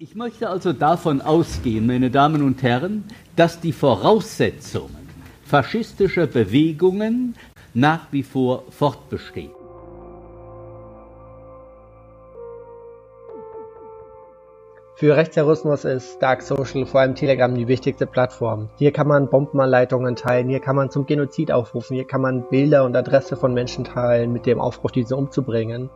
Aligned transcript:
Ich 0.00 0.14
möchte 0.14 0.48
also 0.48 0.72
davon 0.72 1.20
ausgehen, 1.20 1.84
meine 1.84 2.08
Damen 2.08 2.44
und 2.44 2.62
Herren, 2.62 3.02
dass 3.34 3.58
die 3.58 3.72
Voraussetzungen 3.72 5.08
faschistischer 5.44 6.28
Bewegungen 6.28 7.34
nach 7.74 8.06
wie 8.12 8.22
vor 8.22 8.62
fortbestehen. 8.70 9.50
Für 14.94 15.16
Rechtsterrorismus 15.16 15.84
ist 15.84 16.20
Dark 16.20 16.42
Social, 16.42 16.86
vor 16.86 17.00
allem 17.00 17.16
Telegram, 17.16 17.52
die 17.52 17.66
wichtigste 17.66 18.06
Plattform. 18.06 18.68
Hier 18.76 18.92
kann 18.92 19.08
man 19.08 19.28
Bombenanleitungen 19.28 20.14
teilen, 20.14 20.48
hier 20.48 20.60
kann 20.60 20.76
man 20.76 20.92
zum 20.92 21.06
Genozid 21.06 21.50
aufrufen, 21.50 21.96
hier 21.96 22.06
kann 22.06 22.20
man 22.20 22.48
Bilder 22.48 22.84
und 22.84 22.94
Adresse 22.94 23.36
von 23.36 23.52
Menschen 23.52 23.82
teilen 23.82 24.32
mit 24.32 24.46
dem 24.46 24.60
Aufruf, 24.60 24.92
diese 24.92 25.16
umzubringen. 25.16 25.90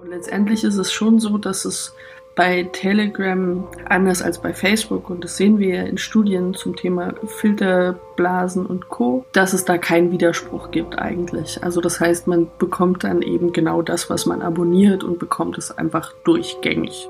Und 0.00 0.10
letztendlich 0.10 0.64
ist 0.64 0.78
es 0.78 0.92
schon 0.92 1.20
so, 1.20 1.38
dass 1.38 1.64
es 1.64 1.94
bei 2.34 2.68
Telegram 2.72 3.66
anders 3.88 4.22
als 4.22 4.40
bei 4.40 4.52
Facebook, 4.52 5.10
und 5.10 5.24
das 5.24 5.36
sehen 5.36 5.58
wir 5.58 5.74
ja 5.76 5.82
in 5.82 5.98
Studien 5.98 6.54
zum 6.54 6.76
Thema 6.76 7.14
Filterblasen 7.26 8.66
und 8.66 8.88
Co., 8.88 9.24
dass 9.32 9.52
es 9.52 9.64
da 9.64 9.78
keinen 9.78 10.10
Widerspruch 10.10 10.70
gibt 10.70 10.98
eigentlich. 10.98 11.62
Also 11.62 11.80
das 11.80 12.00
heißt, 12.00 12.26
man 12.26 12.48
bekommt 12.58 13.04
dann 13.04 13.22
eben 13.22 13.52
genau 13.52 13.82
das, 13.82 14.08
was 14.08 14.26
man 14.26 14.42
abonniert 14.42 15.04
und 15.04 15.18
bekommt 15.18 15.58
es 15.58 15.76
einfach 15.76 16.12
durchgängig. 16.24 17.08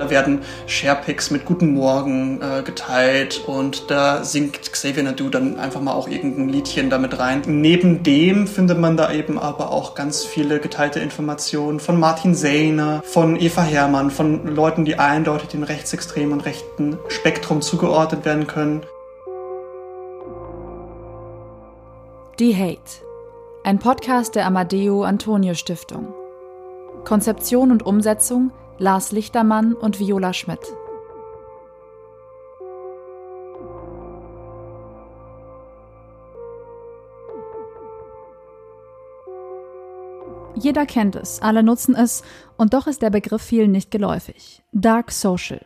Da 0.00 0.08
werden 0.08 0.40
Sharepics 0.66 1.30
mit 1.30 1.44
Guten 1.44 1.74
Morgen 1.74 2.40
äh, 2.40 2.62
geteilt 2.62 3.44
und 3.46 3.90
da 3.90 4.24
singt 4.24 4.72
Xavier 4.72 5.02
Nadu 5.02 5.28
dann 5.28 5.58
einfach 5.58 5.82
mal 5.82 5.92
auch 5.92 6.08
irgendein 6.08 6.48
Liedchen 6.48 6.88
damit 6.88 7.18
rein. 7.18 7.42
Neben 7.46 8.02
dem 8.02 8.46
findet 8.46 8.78
man 8.78 8.96
da 8.96 9.12
eben 9.12 9.38
aber 9.38 9.70
auch 9.70 9.94
ganz 9.94 10.24
viele 10.24 10.58
geteilte 10.58 11.00
Informationen 11.00 11.80
von 11.80 12.00
Martin 12.00 12.34
Sehner, 12.34 13.02
von 13.04 13.38
Eva 13.38 13.60
Herrmann, 13.60 14.10
von 14.10 14.46
Leuten, 14.46 14.86
die 14.86 14.98
eindeutig 14.98 15.50
dem 15.50 15.64
rechtsextremen 15.64 16.32
und 16.32 16.46
rechten 16.46 16.96
Spektrum 17.08 17.60
zugeordnet 17.60 18.24
werden 18.24 18.46
können. 18.46 18.80
Die 22.38 22.56
Hate. 22.56 23.04
Ein 23.64 23.78
Podcast 23.78 24.34
der 24.34 24.46
Amadeo 24.46 25.02
Antonio 25.02 25.52
Stiftung. 25.52 26.08
Konzeption 27.04 27.70
und 27.70 27.84
Umsetzung 27.84 28.50
Lars 28.80 29.12
Lichtermann 29.12 29.74
und 29.74 30.00
Viola 30.00 30.32
Schmidt. 30.32 30.60
Jeder 40.54 40.86
kennt 40.86 41.14
es, 41.14 41.42
alle 41.42 41.62
nutzen 41.62 41.94
es, 41.94 42.22
und 42.56 42.72
doch 42.72 42.86
ist 42.86 43.02
der 43.02 43.10
Begriff 43.10 43.42
vielen 43.42 43.70
nicht 43.70 43.90
geläufig. 43.90 44.62
Dark 44.72 45.10
Social. 45.10 45.60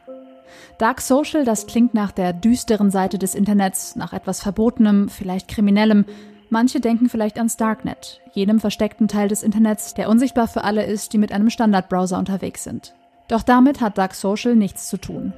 Dark 0.78 1.00
Social, 1.00 1.44
das 1.44 1.68
klingt 1.68 1.94
nach 1.94 2.10
der 2.10 2.32
düsteren 2.32 2.90
Seite 2.90 3.20
des 3.20 3.36
Internets, 3.36 3.94
nach 3.94 4.12
etwas 4.12 4.40
Verbotenem, 4.40 5.08
vielleicht 5.08 5.46
Kriminellem. 5.46 6.04
Manche 6.50 6.80
denken 6.80 7.08
vielleicht 7.08 7.38
ans 7.38 7.56
Darknet, 7.56 8.20
jenem 8.32 8.58
versteckten 8.58 9.06
Teil 9.06 9.28
des 9.28 9.44
Internets, 9.44 9.94
der 9.94 10.08
unsichtbar 10.08 10.48
für 10.48 10.64
alle 10.64 10.84
ist, 10.84 11.12
die 11.12 11.18
mit 11.18 11.30
einem 11.30 11.50
Standardbrowser 11.50 12.18
unterwegs 12.18 12.64
sind. 12.64 12.92
Doch 13.28 13.42
damit 13.42 13.80
hat 13.80 13.98
Dark 13.98 14.14
Social 14.14 14.54
nichts 14.54 14.88
zu 14.88 14.98
tun. 14.98 15.32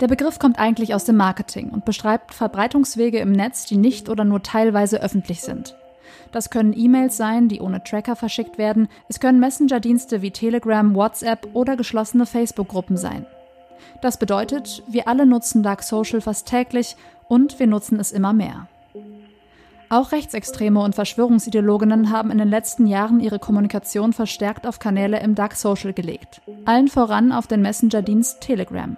Der 0.00 0.08
Begriff 0.08 0.38
kommt 0.38 0.58
eigentlich 0.58 0.94
aus 0.94 1.04
dem 1.04 1.16
Marketing 1.16 1.70
und 1.70 1.84
beschreibt 1.84 2.34
Verbreitungswege 2.34 3.18
im 3.18 3.32
Netz, 3.32 3.64
die 3.64 3.76
nicht 3.76 4.08
oder 4.08 4.24
nur 4.24 4.42
teilweise 4.42 5.00
öffentlich 5.00 5.40
sind. 5.40 5.76
Das 6.32 6.50
können 6.50 6.76
E-Mails 6.76 7.16
sein, 7.16 7.48
die 7.48 7.60
ohne 7.60 7.82
Tracker 7.84 8.16
verschickt 8.16 8.58
werden, 8.58 8.88
es 9.08 9.20
können 9.20 9.38
Messenger-Dienste 9.38 10.20
wie 10.20 10.32
Telegram, 10.32 10.94
WhatsApp 10.94 11.48
oder 11.54 11.76
geschlossene 11.76 12.26
Facebook-Gruppen 12.26 12.96
sein. 12.96 13.24
Das 14.02 14.18
bedeutet, 14.18 14.82
wir 14.88 15.06
alle 15.06 15.26
nutzen 15.26 15.62
Dark 15.62 15.82
Social 15.82 16.20
fast 16.20 16.48
täglich 16.48 16.96
und 17.28 17.58
wir 17.58 17.66
nutzen 17.66 18.00
es 18.00 18.10
immer 18.12 18.32
mehr. 18.32 18.66
Auch 19.94 20.10
Rechtsextreme 20.10 20.80
und 20.80 20.96
Verschwörungsideologinnen 20.96 22.10
haben 22.10 22.32
in 22.32 22.38
den 22.38 22.48
letzten 22.48 22.88
Jahren 22.88 23.20
ihre 23.20 23.38
Kommunikation 23.38 24.12
verstärkt 24.12 24.66
auf 24.66 24.80
Kanäle 24.80 25.20
im 25.20 25.36
Dark 25.36 25.54
Social 25.54 25.92
gelegt. 25.92 26.42
Allen 26.64 26.88
voran 26.88 27.30
auf 27.30 27.46
den 27.46 27.62
Messenger-Dienst 27.62 28.40
Telegram. 28.40 28.96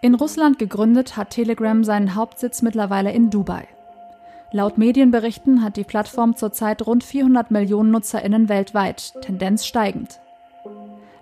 In 0.00 0.14
Russland 0.14 0.60
gegründet 0.60 1.16
hat 1.16 1.30
Telegram 1.30 1.82
seinen 1.82 2.14
Hauptsitz 2.14 2.62
mittlerweile 2.62 3.10
in 3.10 3.30
Dubai. 3.30 3.66
Laut 4.52 4.78
Medienberichten 4.78 5.64
hat 5.64 5.76
die 5.76 5.82
Plattform 5.82 6.36
zurzeit 6.36 6.86
rund 6.86 7.02
400 7.02 7.50
Millionen 7.50 7.90
Nutzerinnen 7.90 8.48
weltweit, 8.48 9.12
Tendenz 9.22 9.66
steigend. 9.66 10.20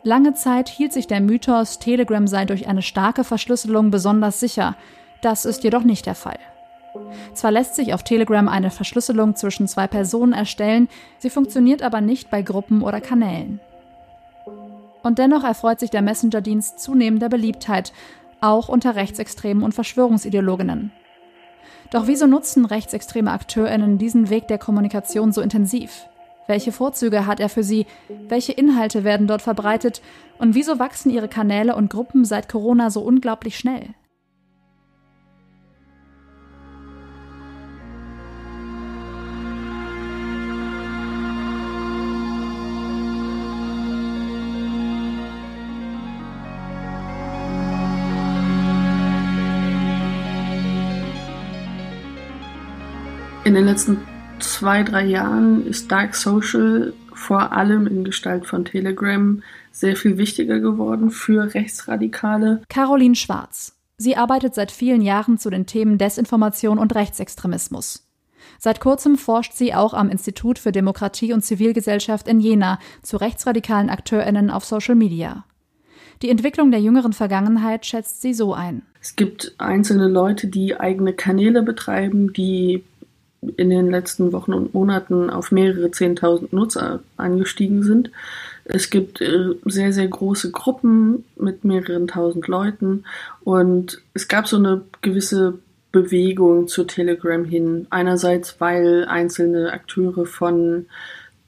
Lange 0.06 0.34
Zeit 0.34 0.69
hielt 0.69 0.92
sich 0.92 1.06
der 1.06 1.22
Mythos, 1.22 1.78
Telegram 1.78 2.26
sei 2.26 2.44
durch 2.44 2.69
eine 2.69 2.82
starke 2.82 3.25
Verschlüsselung 3.25 3.91
besonders 3.91 4.38
sicher. 4.38 4.76
Das 5.22 5.47
ist 5.47 5.65
jedoch 5.65 5.82
nicht 5.82 6.04
der 6.04 6.15
Fall. 6.15 6.38
Zwar 7.32 7.50
lässt 7.50 7.75
sich 7.75 7.94
auf 7.94 8.03
Telegram 8.03 8.47
eine 8.47 8.70
Verschlüsselung 8.70 9.34
zwischen 9.34 9.66
zwei 9.66 9.87
Personen 9.87 10.34
erstellen, 10.34 10.88
sie 11.19 11.31
funktioniert 11.31 11.82
aber 11.82 12.03
nicht 12.03 12.31
bei 12.31 12.43
Gruppen 12.43 12.82
oder 12.82 13.00
Kanälen. 13.00 13.60
Und 15.03 15.19
dennoch 15.19 15.43
erfreut 15.43 15.81
sich 15.81 15.91
der 15.91 16.03
Messenger-Dienst 16.03 16.81
zunehmender 16.81 17.31
Beliebtheit, 17.31 17.94
auch 18.43 18.69
unter 18.69 18.97
Rechtsextremen 18.97 19.62
und 19.62 19.72
Verschwörungsideologinnen. 19.72 20.93
Doch 21.91 22.06
wieso 22.06 22.26
nutzen 22.26 22.66
rechtsextreme 22.66 23.31
AkteurInnen 23.31 23.97
diesen 23.97 24.28
Weg 24.28 24.48
der 24.48 24.59
Kommunikation 24.59 25.32
so 25.32 25.41
intensiv? 25.41 26.06
Welche 26.47 26.72
Vorzüge 26.72 27.27
hat 27.27 27.41
er 27.41 27.49
für 27.49 27.62
sie? 27.62 27.87
Welche 28.28 28.53
Inhalte 28.53 29.03
werden 29.03 29.27
dort 29.27 29.43
verbreitet? 29.43 30.03
Und 30.38 30.55
wieso 30.55 30.78
wachsen 30.78 31.10
ihre 31.10 31.28
Kanäle 31.28 31.75
und 31.75 31.91
Gruppen 31.91 32.25
seit 32.25 32.49
Corona 32.49 32.91
so 32.91 33.00
unglaublich 33.00 33.59
schnell? 33.59 33.94
In 53.44 53.53
den 53.55 53.66
letzten 53.66 54.13
zwei, 54.53 54.82
drei 54.82 55.05
Jahren 55.05 55.66
ist 55.66 55.91
Dark 55.91 56.15
Social 56.15 56.93
vor 57.12 57.53
allem 57.53 57.87
in 57.87 58.05
Gestalt 58.05 58.47
von 58.47 58.65
Telegram 58.65 59.43
sehr 59.72 59.97
viel 59.97 60.19
wichtiger 60.19 60.60
geworden 60.60 61.10
für 61.10 61.55
Rechtsradikale. 61.55 62.62
Caroline 62.69 63.15
Schwarz. 63.15 63.77
Sie 63.97 64.16
arbeitet 64.16 64.55
seit 64.55 64.72
vielen 64.72 65.03
Jahren 65.03 65.38
zu 65.38 65.50
den 65.50 65.66
Themen 65.66 65.99
Desinformation 65.99 66.78
und 66.78 66.94
Rechtsextremismus. 66.94 68.06
Seit 68.59 68.81
kurzem 68.81 69.16
forscht 69.16 69.53
sie 69.53 69.75
auch 69.75 69.94
am 69.94 70.10
Institut 70.10 70.59
für 70.59 70.72
Demokratie 70.72 71.32
und 71.32 71.44
Zivilgesellschaft 71.44 72.28
in 72.28 72.41
Jena 72.41 72.78
zu 73.03 73.16
rechtsradikalen 73.16 73.91
AkteurInnen 73.91 74.50
auf 74.50 74.65
Social 74.65 74.94
Media. 74.94 75.44
Die 76.22 76.31
Entwicklung 76.31 76.71
der 76.71 76.81
jüngeren 76.81 77.12
Vergangenheit 77.12 77.87
schätzt 77.87 78.22
sie 78.22 78.34
so 78.34 78.55
ein. 78.55 78.82
Es 79.00 79.16
gibt 79.16 79.55
einzelne 79.59 80.09
Leute, 80.09 80.47
die 80.47 80.78
eigene 80.78 81.12
Kanäle 81.12 81.62
betreiben, 81.62 82.32
die 82.32 82.84
in 83.56 83.71
den 83.71 83.91
letzten 83.91 84.32
Wochen 84.32 84.53
und 84.53 84.75
Monaten 84.75 85.31
auf 85.31 85.53
mehrere 85.53 85.91
Zehntausend 85.91 86.53
Nutzer 86.53 87.00
angestiegen 87.16 87.82
sind. 87.82 88.10
Es 88.65 88.91
gibt 88.91 89.21
äh, 89.21 89.50
sehr, 89.66 89.93
sehr 89.93 90.09
große 90.09 90.50
Gruppen 90.50 91.25
mit 91.37 91.65
mehreren 91.65 92.09
tausend 92.09 92.49
Leuten 92.49 93.05
und 93.43 94.00
es 94.15 94.28
gab 94.28 94.49
so 94.49 94.56
eine 94.56 94.82
gewisse 95.03 95.59
Bewegung 95.93 96.66
zu 96.66 96.84
Telegram 96.84 97.44
hin. 97.44 97.87
Einerseits, 97.91 98.60
weil 98.60 99.05
einzelne 99.05 99.72
Akteure 99.72 100.26
von 100.26 100.87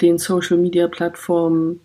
den 0.01 0.19
Social-Media-Plattformen 0.19 1.81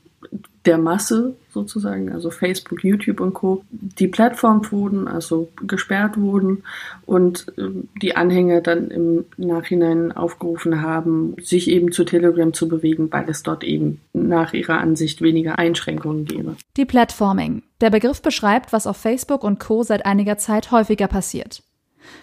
der 0.66 0.78
Masse 0.78 1.36
sozusagen, 1.52 2.12
also 2.12 2.30
Facebook, 2.30 2.84
YouTube 2.84 3.20
und 3.20 3.34
Co., 3.34 3.64
die 3.72 4.08
Plattform 4.08 4.62
wurden, 4.72 5.08
also 5.08 5.50
gesperrt 5.68 6.20
wurden 6.20 6.64
und 7.06 7.48
äh, 7.58 7.70
die 8.02 8.16
Anhänger 8.16 8.62
dann 8.62 8.90
im 8.90 9.26
Nachhinein 9.38 10.12
aufgerufen 10.12 10.82
haben, 10.82 11.36
sich 11.42 11.70
eben 11.70 11.92
zu 11.92 12.04
Telegram 12.04 12.54
zu 12.54 12.68
bewegen, 12.68 13.12
weil 13.12 13.30
es 13.30 13.44
dort 13.44 13.64
eben 13.64 14.02
nach 14.14 14.54
ihrer 14.54 14.80
Ansicht 14.80 15.22
weniger 15.22 15.60
Einschränkungen 15.60 16.26
gäbe. 16.26 16.56
Die 16.78 16.86
Platforming. 16.86 17.64
Der 17.82 17.90
Begriff 17.90 18.22
beschreibt, 18.22 18.74
was 18.74 18.88
auf 18.88 18.98
Facebook 18.98 19.44
und 19.44 19.60
Co. 19.60 19.84
seit 19.84 20.06
einiger 20.06 20.38
Zeit 20.38 20.72
häufiger 20.72 21.08
passiert. 21.08 21.64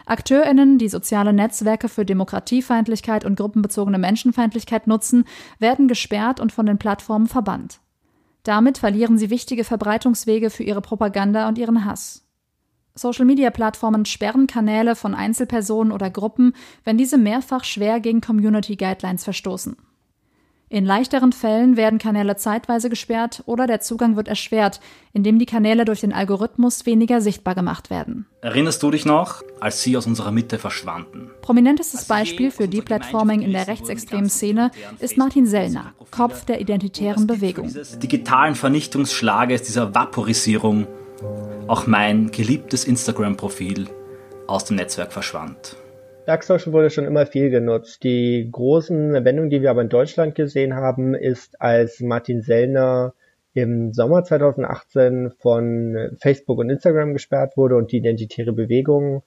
AkteurInnen, 0.06 0.78
die 0.78 0.88
soziale 0.88 1.32
Netzwerke 1.32 1.88
für 1.88 2.04
Demokratiefeindlichkeit 2.04 3.24
und 3.24 3.36
gruppenbezogene 3.36 3.98
Menschenfeindlichkeit 3.98 4.86
nutzen, 4.86 5.24
werden 5.58 5.88
gesperrt 5.88 6.40
und 6.40 6.52
von 6.52 6.66
den 6.66 6.78
Plattformen 6.78 7.26
verbannt. 7.26 7.81
Damit 8.48 8.78
verlieren 8.78 9.18
sie 9.18 9.28
wichtige 9.28 9.62
Verbreitungswege 9.62 10.48
für 10.48 10.62
ihre 10.62 10.80
Propaganda 10.80 11.48
und 11.48 11.58
ihren 11.58 11.84
Hass. 11.84 12.26
Social-Media-Plattformen 12.94 14.06
sperren 14.06 14.46
Kanäle 14.46 14.96
von 14.96 15.14
Einzelpersonen 15.14 15.92
oder 15.92 16.08
Gruppen, 16.08 16.54
wenn 16.82 16.96
diese 16.96 17.18
mehrfach 17.18 17.64
schwer 17.64 18.00
gegen 18.00 18.22
Community 18.22 18.76
Guidelines 18.76 19.24
verstoßen. 19.24 19.76
In 20.70 20.85
leichteren 20.85 21.32
Fällen 21.32 21.79
werden 21.79 21.99
Kanäle 21.99 22.37
zeitweise 22.37 22.91
gesperrt 22.91 23.43
oder 23.47 23.67
der 23.67 23.81
Zugang 23.81 24.17
wird 24.17 24.29
erschwert, 24.29 24.81
indem 25.15 25.38
die 25.38 25.47
Kanäle 25.47 25.87
durch 25.87 26.00
den 26.00 26.12
Algorithmus 26.12 26.85
weniger 26.85 27.23
sichtbar 27.23 27.55
gemacht 27.55 27.88
werden. 27.88 28.26
Erinnerst 28.43 28.82
du 28.82 28.91
dich 28.91 29.06
noch, 29.06 29.43
als 29.61 29.82
sie 29.82 29.97
aus 29.97 30.06
unserer 30.06 30.31
Mitte 30.31 30.59
verschwanden? 30.59 31.31
Prominentestes 31.41 32.05
Beispiel 32.05 32.50
für 32.50 32.69
Deplatforming 32.69 33.41
in 33.41 33.53
der 33.53 33.67
rechtsextremen 33.67 34.29
Szene 34.29 34.70
ist 34.99 35.17
Martin 35.17 35.47
Sellner, 35.47 35.94
Kopf 36.11 36.44
der 36.44 36.61
identitären 36.61 37.26
Bewegung. 37.26 37.69
Dieses 37.69 37.99
digitalen 37.99 38.55
Vernichtungsschlages, 38.55 39.62
dieser 39.62 39.94
Vaporisierung, 39.94 40.87
auch 41.67 41.87
mein 41.87 42.31
geliebtes 42.31 42.85
Instagram-Profil 42.85 43.88
aus 44.47 44.67
dem 44.67 44.76
Netzwerk 44.76 45.15
verschwand. 45.15 45.76
Social 46.42 46.72
wurde 46.72 46.90
schon 46.90 47.06
immer 47.06 47.26
viel 47.26 47.50
genutzt. 47.50 48.02
Die 48.04 48.48
großen 48.50 49.25
Wendung, 49.25 49.50
die 49.50 49.62
wir 49.62 49.70
aber 49.70 49.82
in 49.82 49.88
Deutschland 49.88 50.34
gesehen 50.34 50.75
haben, 50.75 51.14
ist, 51.14 51.60
als 51.60 52.00
Martin 52.00 52.42
Sellner 52.42 53.14
im 53.54 53.92
Sommer 53.92 54.25
2018 54.25 55.32
von 55.38 56.16
Facebook 56.20 56.58
und 56.58 56.70
Instagram 56.70 57.14
gesperrt 57.14 57.56
wurde 57.56 57.76
und 57.76 57.92
die 57.92 57.96
identitäre 57.98 58.52
Bewegung 58.52 59.22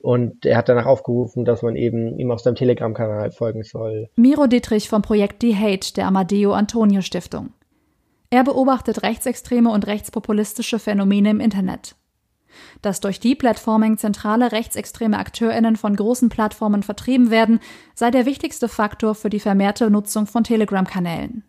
und 0.00 0.46
er 0.46 0.56
hat 0.56 0.68
danach 0.68 0.86
aufgerufen, 0.86 1.44
dass 1.44 1.62
man 1.62 1.76
eben 1.76 2.18
ihm 2.18 2.30
auf 2.30 2.40
seinem 2.40 2.54
Telegram-Kanal 2.54 3.32
folgen 3.32 3.62
soll. 3.62 4.10
Miro 4.16 4.46
Dietrich 4.46 4.88
vom 4.88 5.02
Projekt 5.02 5.42
D-Hate 5.42 5.94
der 5.94 6.06
Amadeo 6.06 6.52
Antonio 6.52 7.00
Stiftung. 7.00 7.50
Er 8.30 8.44
beobachtet 8.44 9.02
rechtsextreme 9.02 9.70
und 9.70 9.86
rechtspopulistische 9.86 10.78
Phänomene 10.78 11.30
im 11.30 11.40
Internet. 11.40 11.96
Dass 12.80 13.00
durch 13.00 13.20
Deplatforming 13.20 13.98
zentrale 13.98 14.52
rechtsextreme 14.52 15.18
AkteurInnen 15.18 15.76
von 15.76 15.96
großen 15.96 16.28
Plattformen 16.28 16.82
vertrieben 16.82 17.30
werden, 17.30 17.60
sei 17.94 18.10
der 18.10 18.26
wichtigste 18.26 18.68
Faktor 18.68 19.14
für 19.14 19.30
die 19.30 19.40
vermehrte 19.40 19.90
Nutzung 19.90 20.26
von 20.26 20.44
Telegram-Kanälen. 20.44 21.44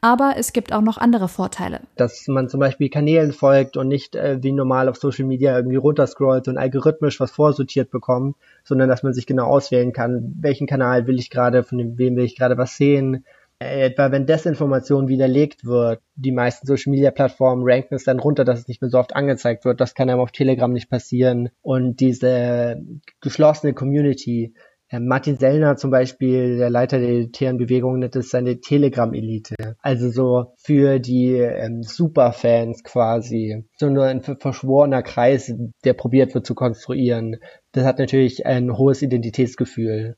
Aber 0.00 0.34
es 0.36 0.52
gibt 0.52 0.72
auch 0.72 0.80
noch 0.80 0.98
andere 0.98 1.28
Vorteile. 1.28 1.80
Dass 1.96 2.26
man 2.28 2.48
zum 2.48 2.60
Beispiel 2.60 2.88
Kanälen 2.88 3.32
folgt 3.32 3.76
und 3.76 3.88
nicht 3.88 4.16
äh, 4.16 4.42
wie 4.42 4.52
normal 4.52 4.88
auf 4.88 4.96
Social 4.96 5.26
Media 5.26 5.56
irgendwie 5.56 5.76
runterscrollt 5.76 6.48
und 6.48 6.58
algorithmisch 6.58 7.20
was 7.20 7.30
vorsortiert 7.30 7.90
bekommt, 7.90 8.36
sondern 8.64 8.88
dass 8.88 9.02
man 9.02 9.12
sich 9.12 9.26
genau 9.26 9.46
auswählen 9.46 9.92
kann, 9.92 10.34
welchen 10.40 10.66
Kanal 10.66 11.06
will 11.06 11.18
ich 11.18 11.30
gerade, 11.30 11.62
von 11.62 11.98
wem 11.98 12.16
will 12.16 12.24
ich 12.24 12.36
gerade 12.36 12.56
was 12.56 12.76
sehen, 12.76 13.24
etwa 13.60 14.10
wenn 14.10 14.26
Desinformation 14.26 15.08
widerlegt 15.08 15.64
wird, 15.64 16.00
die 16.16 16.32
meisten 16.32 16.66
Social 16.66 16.90
Media 16.90 17.10
Plattformen 17.10 17.62
ranken 17.64 17.94
es 17.94 18.04
dann 18.04 18.18
runter, 18.18 18.44
dass 18.44 18.60
es 18.60 18.68
nicht 18.68 18.80
mehr 18.80 18.90
so 18.90 18.98
oft 18.98 19.14
angezeigt 19.14 19.64
wird. 19.64 19.80
Das 19.80 19.94
kann 19.94 20.08
einem 20.08 20.20
auf 20.20 20.32
Telegram 20.32 20.72
nicht 20.72 20.90
passieren. 20.90 21.50
Und 21.60 22.00
diese 22.00 22.82
geschlossene 23.20 23.74
Community, 23.74 24.54
äh, 24.88 24.98
Martin 24.98 25.36
Sellner 25.38 25.76
zum 25.76 25.90
Beispiel, 25.90 26.56
der 26.56 26.70
Leiter 26.70 26.98
der 26.98 27.10
elitären 27.10 27.58
Bewegung, 27.58 27.98
nennt 27.98 28.16
es 28.16 28.30
seine 28.30 28.60
Telegram-Elite. 28.60 29.54
Also 29.80 30.08
so 30.08 30.54
für 30.56 30.98
die 30.98 31.34
ähm, 31.34 31.82
Superfans 31.82 32.82
quasi. 32.82 33.64
So 33.76 33.90
nur 33.90 34.06
ein 34.06 34.22
verschworener 34.22 35.02
Kreis, 35.02 35.52
der 35.84 35.92
probiert 35.92 36.34
wird 36.34 36.46
zu 36.46 36.54
konstruieren. 36.54 37.36
Das 37.72 37.84
hat 37.84 37.98
natürlich 37.98 38.46
ein 38.46 38.76
hohes 38.78 39.02
Identitätsgefühl. 39.02 40.16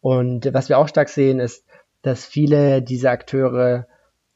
Und 0.00 0.52
was 0.52 0.68
wir 0.68 0.78
auch 0.78 0.88
stark 0.88 1.08
sehen, 1.08 1.40
ist, 1.40 1.64
dass 2.02 2.24
viele 2.24 2.82
dieser 2.82 3.10
Akteure 3.10 3.86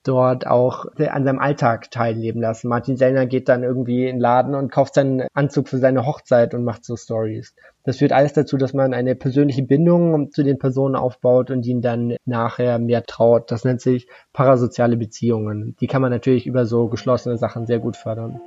dort 0.04 0.46
auch 0.46 0.84
an 0.98 1.24
seinem 1.24 1.38
Alltag 1.38 1.90
teilnehmen 1.90 2.40
lassen. 2.40 2.68
Martin 2.68 2.96
Sellner 2.96 3.26
geht 3.26 3.48
dann 3.48 3.62
irgendwie 3.62 4.06
in 4.06 4.16
den 4.16 4.20
Laden 4.20 4.54
und 4.54 4.70
kauft 4.70 4.94
seinen 4.94 5.26
Anzug 5.32 5.68
für 5.68 5.78
seine 5.78 6.06
Hochzeit 6.06 6.54
und 6.54 6.62
macht 6.62 6.84
so 6.84 6.96
Stories. 6.96 7.54
Das 7.84 7.98
führt 7.98 8.12
alles 8.12 8.34
dazu, 8.34 8.56
dass 8.56 8.74
man 8.74 8.94
eine 8.94 9.14
persönliche 9.14 9.62
Bindung 9.62 10.30
zu 10.30 10.42
den 10.42 10.58
Personen 10.58 10.94
aufbaut 10.94 11.50
und 11.50 11.66
ihnen 11.66 11.80
dann 11.80 12.16
nachher 12.26 12.78
mehr 12.78 13.04
traut. 13.04 13.50
Das 13.50 13.64
nennt 13.64 13.80
sich 13.80 14.06
parasoziale 14.32 14.96
Beziehungen. 14.96 15.74
Die 15.80 15.86
kann 15.86 16.02
man 16.02 16.10
natürlich 16.10 16.46
über 16.46 16.66
so 16.66 16.88
geschlossene 16.88 17.38
Sachen 17.38 17.66
sehr 17.66 17.78
gut 17.78 17.96
fördern. 17.96 18.40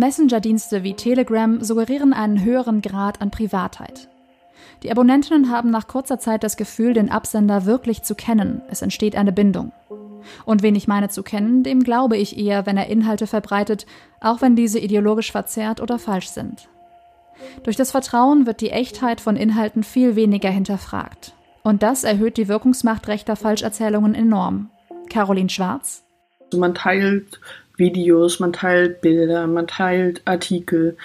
Messenger-Dienste 0.00 0.82
wie 0.82 0.94
Telegram 0.94 1.62
suggerieren 1.62 2.12
einen 2.12 2.42
höheren 2.42 2.82
Grad 2.82 3.20
an 3.20 3.30
Privatheit. 3.30 4.08
Die 4.82 4.90
Abonnentinnen 4.90 5.50
haben 5.50 5.70
nach 5.70 5.86
kurzer 5.86 6.18
Zeit 6.18 6.42
das 6.42 6.56
Gefühl, 6.56 6.94
den 6.94 7.10
Absender 7.10 7.66
wirklich 7.66 8.02
zu 8.02 8.14
kennen. 8.14 8.62
Es 8.68 8.82
entsteht 8.82 9.14
eine 9.14 9.30
Bindung. 9.30 9.72
Und 10.44 10.62
wen 10.62 10.74
ich 10.74 10.88
meine 10.88 11.08
zu 11.08 11.22
kennen, 11.22 11.62
dem 11.62 11.84
glaube 11.84 12.16
ich 12.16 12.38
eher, 12.38 12.66
wenn 12.66 12.76
er 12.76 12.88
Inhalte 12.88 13.26
verbreitet, 13.26 13.86
auch 14.20 14.40
wenn 14.40 14.56
diese 14.56 14.78
ideologisch 14.78 15.32
verzerrt 15.32 15.80
oder 15.80 15.98
falsch 15.98 16.28
sind. 16.28 16.68
Durch 17.62 17.76
das 17.76 17.90
Vertrauen 17.90 18.46
wird 18.46 18.60
die 18.60 18.70
Echtheit 18.70 19.20
von 19.20 19.36
Inhalten 19.36 19.82
viel 19.82 20.16
weniger 20.16 20.50
hinterfragt. 20.50 21.34
Und 21.62 21.82
das 21.82 22.04
erhöht 22.04 22.38
die 22.38 22.48
Wirkungsmacht 22.48 23.06
rechter 23.08 23.36
Falscherzählungen 23.36 24.14
enorm. 24.14 24.70
Caroline 25.10 25.50
Schwarz. 25.50 26.04
Man 26.54 26.74
teilt 26.74 27.40
Videos, 27.80 28.38
man 28.38 28.52
teilt 28.52 29.00
Bilder, 29.00 29.48
man 29.48 29.66
teilt 29.66 30.22
Artikel. 30.24 30.96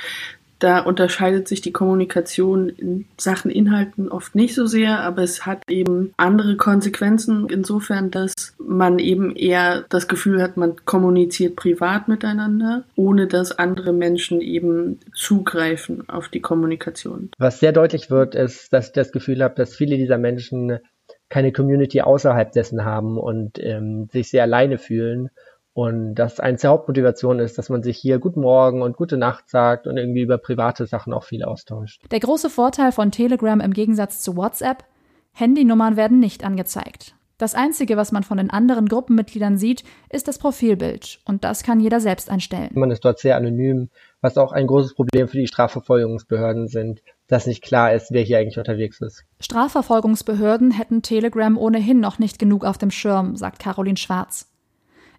Da 0.59 0.79
unterscheidet 0.79 1.47
sich 1.47 1.61
die 1.61 1.73
Kommunikation 1.73 2.69
in 2.69 3.05
Sachen 3.17 3.51
Inhalten 3.51 4.09
oft 4.09 4.35
nicht 4.35 4.55
so 4.55 4.65
sehr, 4.65 4.99
aber 4.99 5.21
es 5.21 5.45
hat 5.45 5.63
eben 5.69 6.13
andere 6.17 6.55
Konsequenzen 6.55 7.47
insofern, 7.49 8.09
dass 8.09 8.55
man 8.57 8.99
eben 8.99 9.35
eher 9.35 9.83
das 9.89 10.07
Gefühl 10.07 10.41
hat, 10.41 10.55
man 10.55 10.75
kommuniziert 10.85 11.57
privat 11.57 12.07
miteinander, 12.07 12.85
ohne 12.95 13.27
dass 13.27 13.51
andere 13.57 13.91
Menschen 13.91 14.39
eben 14.39 14.99
zugreifen 15.13 16.07
auf 16.07 16.29
die 16.29 16.41
Kommunikation. 16.41 17.31
Was 17.37 17.59
sehr 17.59 17.73
deutlich 17.73 18.09
wird, 18.09 18.33
ist, 18.33 18.71
dass 18.71 18.87
ich 18.87 18.93
das 18.93 19.11
Gefühl 19.11 19.43
habe, 19.43 19.55
dass 19.55 19.75
viele 19.75 19.97
dieser 19.97 20.17
Menschen 20.17 20.79
keine 21.27 21.51
Community 21.51 22.01
außerhalb 22.01 22.51
dessen 22.53 22.85
haben 22.85 23.17
und 23.17 23.59
ähm, 23.59 24.07
sich 24.11 24.29
sehr 24.29 24.43
alleine 24.43 24.77
fühlen 24.77 25.29
und 25.75 26.15
das 26.15 26.39
eins 26.39 26.61
der 26.61 26.69
Hauptmotivationen 26.69 27.43
ist, 27.43 27.57
dass 27.57 27.67
man 27.67 27.83
sich 27.83 27.97
hier 27.97 28.17
Guten 28.17 28.39
Morgen 28.39 28.81
und 28.81 28.95
Gute 28.95 29.17
Nacht 29.17 29.49
sagt 29.49 29.87
und 29.87 29.97
irgendwie 29.97 30.21
über 30.21 30.37
private 30.37 30.85
Sachen 30.85 31.11
auch 31.11 31.25
viel 31.25 31.43
austauscht. 31.43 32.01
Der 32.11 32.21
große 32.21 32.49
Vorteil 32.49 32.93
von 32.93 33.11
Telegram 33.11 33.59
im 33.59 33.73
Gegensatz 33.73 34.21
zu 34.21 34.37
WhatsApp, 34.37 34.85
Handynummern 35.33 35.97
werden 35.97 36.21
nicht 36.21 36.45
angezeigt. 36.45 37.15
Das 37.37 37.55
Einzige, 37.55 37.97
was 37.97 38.13
man 38.13 38.23
von 38.23 38.37
den 38.37 38.49
anderen 38.49 38.87
Gruppenmitgliedern 38.87 39.57
sieht, 39.57 39.83
ist 40.09 40.29
das 40.29 40.37
Profilbild. 40.37 41.19
Und 41.25 41.43
das 41.43 41.61
kann 41.61 41.81
jeder 41.81 41.99
selbst 41.99 42.29
einstellen. 42.29 42.69
Man 42.73 42.89
ist 42.89 43.03
dort 43.03 43.19
sehr 43.19 43.35
anonym, 43.35 43.89
was 44.21 44.37
auch 44.37 44.53
ein 44.53 44.67
großes 44.67 44.95
Problem 44.95 45.27
für 45.27 45.37
die 45.37 45.47
Strafverfolgungsbehörden 45.47 46.69
sind, 46.69 47.01
dass 47.27 47.47
nicht 47.47 47.61
klar 47.61 47.93
ist, 47.93 48.13
wer 48.13 48.21
hier 48.21 48.39
eigentlich 48.39 48.57
unterwegs 48.57 49.01
ist. 49.01 49.25
Strafverfolgungsbehörden 49.41 50.71
hätten 50.71 51.01
Telegram 51.01 51.57
ohnehin 51.57 51.99
noch 51.99 52.17
nicht 52.17 52.39
genug 52.39 52.63
auf 52.63 52.77
dem 52.77 52.91
Schirm, 52.91 53.35
sagt 53.35 53.59
Caroline 53.59 53.97
Schwarz. 53.97 54.49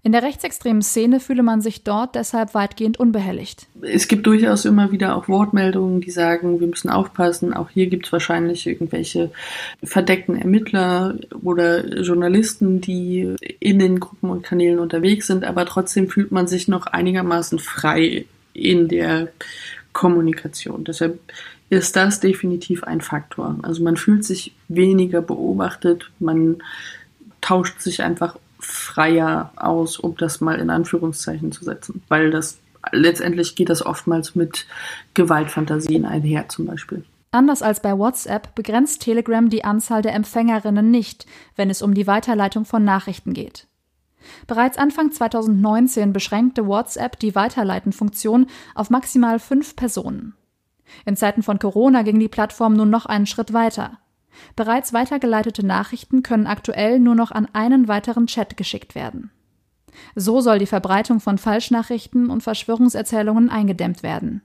In 0.06 0.12
der 0.12 0.22
rechtsextremen 0.22 0.82
Szene 0.82 1.18
fühle 1.18 1.42
man 1.42 1.60
sich 1.60 1.82
dort 1.82 2.14
deshalb 2.14 2.54
weitgehend 2.54 2.96
unbehelligt. 3.00 3.66
Es 3.82 4.06
gibt 4.06 4.25
durchaus 4.28 4.64
immer 4.64 4.92
wieder 4.92 5.16
auch 5.16 5.26
Wortmeldungen, 5.26 6.00
die 6.00 6.12
sagen, 6.12 6.60
wir 6.60 6.68
müssen 6.68 6.90
aufpassen. 6.90 7.52
Auch 7.52 7.70
hier 7.70 7.88
gibt 7.88 8.06
es 8.06 8.12
wahrscheinlich 8.12 8.68
irgendwelche 8.68 9.32
verdeckten 9.82 10.36
Ermittler 10.40 11.16
oder 11.42 11.84
Journalisten, 12.02 12.80
die 12.80 13.34
in 13.58 13.80
den 13.80 13.98
Gruppen 13.98 14.30
und 14.30 14.44
Kanälen 14.44 14.78
unterwegs 14.78 15.26
sind, 15.26 15.42
aber 15.42 15.66
trotzdem 15.66 16.08
fühlt 16.08 16.30
man 16.30 16.46
sich 16.46 16.68
noch 16.68 16.86
einigermaßen 16.86 17.58
frei 17.58 18.26
in 18.52 18.86
der 18.86 19.32
Kommunikation. 19.92 20.84
Deshalb 20.84 21.18
ist 21.68 21.96
das 21.96 22.20
definitiv 22.20 22.84
ein 22.84 23.00
Faktor. 23.00 23.58
Also 23.64 23.82
man 23.82 23.96
fühlt 23.96 24.25
sich 24.25 24.54
weniger 24.68 25.20
beobachtet, 25.20 26.12
man 26.20 26.58
tauscht 27.40 27.80
sich 27.80 28.04
einfach 28.04 28.36
freier 28.58 29.52
aus, 29.56 29.98
um 29.98 30.16
das 30.16 30.40
mal 30.40 30.58
in 30.58 30.70
Anführungszeichen 30.70 31.52
zu 31.52 31.64
setzen. 31.64 32.02
Weil 32.08 32.30
das 32.30 32.58
letztendlich 32.92 33.56
geht 33.56 33.68
das 33.68 33.84
oftmals 33.84 34.34
mit 34.34 34.66
Gewaltfantasien 35.14 36.04
einher 36.04 36.48
zum 36.48 36.66
Beispiel. 36.66 37.04
Anders 37.32 37.60
als 37.62 37.80
bei 37.80 37.98
WhatsApp 37.98 38.54
begrenzt 38.54 39.02
Telegram 39.02 39.50
die 39.50 39.64
Anzahl 39.64 40.00
der 40.00 40.14
Empfängerinnen 40.14 40.90
nicht, 40.90 41.26
wenn 41.54 41.70
es 41.70 41.82
um 41.82 41.92
die 41.92 42.06
Weiterleitung 42.06 42.64
von 42.64 42.84
Nachrichten 42.84 43.34
geht. 43.34 43.66
Bereits 44.46 44.78
Anfang 44.78 45.12
2019 45.12 46.12
beschränkte 46.12 46.66
WhatsApp 46.66 47.18
die 47.18 47.34
Weiterleiten-Funktion 47.34 48.46
auf 48.75 48.90
maximal 48.90 49.38
fünf 49.38 49.76
Personen. 49.76 50.34
In 51.04 51.16
Zeiten 51.16 51.42
von 51.42 51.58
Corona 51.58 52.02
ging 52.02 52.18
die 52.18 52.28
Plattform 52.28 52.75
nun 52.75 52.90
noch 52.90 53.06
einen 53.06 53.26
Schritt 53.26 53.52
weiter. 53.52 53.98
Bereits 54.55 54.93
weitergeleitete 54.93 55.64
Nachrichten 55.64 56.23
können 56.23 56.47
aktuell 56.47 56.99
nur 56.99 57.14
noch 57.14 57.31
an 57.31 57.49
einen 57.52 57.88
weiteren 57.88 58.26
Chat 58.26 58.57
geschickt 58.57 58.95
werden. 58.95 59.31
So 60.14 60.40
soll 60.40 60.59
die 60.59 60.66
Verbreitung 60.66 61.21
von 61.21 61.38
Falschnachrichten 61.38 62.31
und 62.31 62.43
Verschwörungserzählungen 62.43 63.50
eingedämmt 63.50 64.02
werden. 64.02 64.43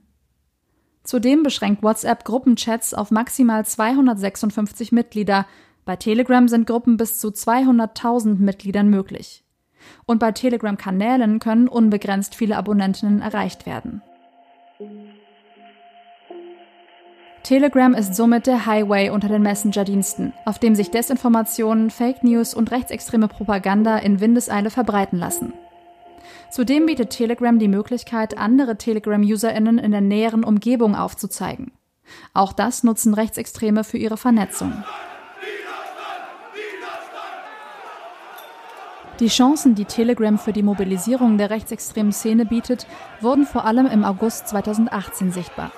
Zudem 1.04 1.42
beschränkt 1.42 1.82
WhatsApp 1.82 2.24
Gruppenchats 2.24 2.94
auf 2.94 3.10
maximal 3.10 3.66
256 3.66 4.92
Mitglieder. 4.92 5.46
Bei 5.84 5.96
Telegram 5.96 6.46
sind 6.46 6.66
Gruppen 6.66 6.96
bis 6.96 7.18
zu 7.18 7.28
200.000 7.28 8.36
Mitgliedern 8.36 8.88
möglich. 8.88 9.44
Und 10.04 10.20
bei 10.20 10.30
Telegram-Kanälen 10.30 11.40
können 11.40 11.66
unbegrenzt 11.66 12.36
viele 12.36 12.56
Abonnentinnen 12.56 13.20
erreicht 13.20 13.66
werden. 13.66 14.00
Telegram 17.42 17.92
ist 17.94 18.14
somit 18.14 18.46
der 18.46 18.66
Highway 18.66 19.10
unter 19.10 19.28
den 19.28 19.42
Messenger-Diensten, 19.42 20.32
auf 20.44 20.60
dem 20.60 20.76
sich 20.76 20.92
Desinformationen, 20.92 21.90
Fake 21.90 22.22
News 22.22 22.54
und 22.54 22.70
rechtsextreme 22.70 23.26
Propaganda 23.26 23.98
in 23.98 24.20
Windeseile 24.20 24.70
verbreiten 24.70 25.18
lassen. 25.18 25.52
Zudem 26.50 26.86
bietet 26.86 27.10
Telegram 27.10 27.58
die 27.58 27.66
Möglichkeit, 27.66 28.38
andere 28.38 28.76
Telegram-UserInnen 28.76 29.78
in 29.78 29.90
der 29.90 30.00
näheren 30.00 30.44
Umgebung 30.44 30.94
aufzuzeigen. 30.94 31.72
Auch 32.32 32.52
das 32.52 32.84
nutzen 32.84 33.12
Rechtsextreme 33.12 33.82
für 33.82 33.98
ihre 33.98 34.16
Vernetzung. 34.16 34.84
Die 39.18 39.28
Chancen, 39.28 39.74
die 39.74 39.84
Telegram 39.84 40.38
für 40.38 40.52
die 40.52 40.62
Mobilisierung 40.62 41.38
der 41.38 41.50
rechtsextremen 41.50 42.12
Szene 42.12 42.46
bietet, 42.46 42.86
wurden 43.20 43.46
vor 43.46 43.64
allem 43.64 43.86
im 43.86 44.04
August 44.04 44.48
2018 44.48 45.32
sichtbar. 45.32 45.72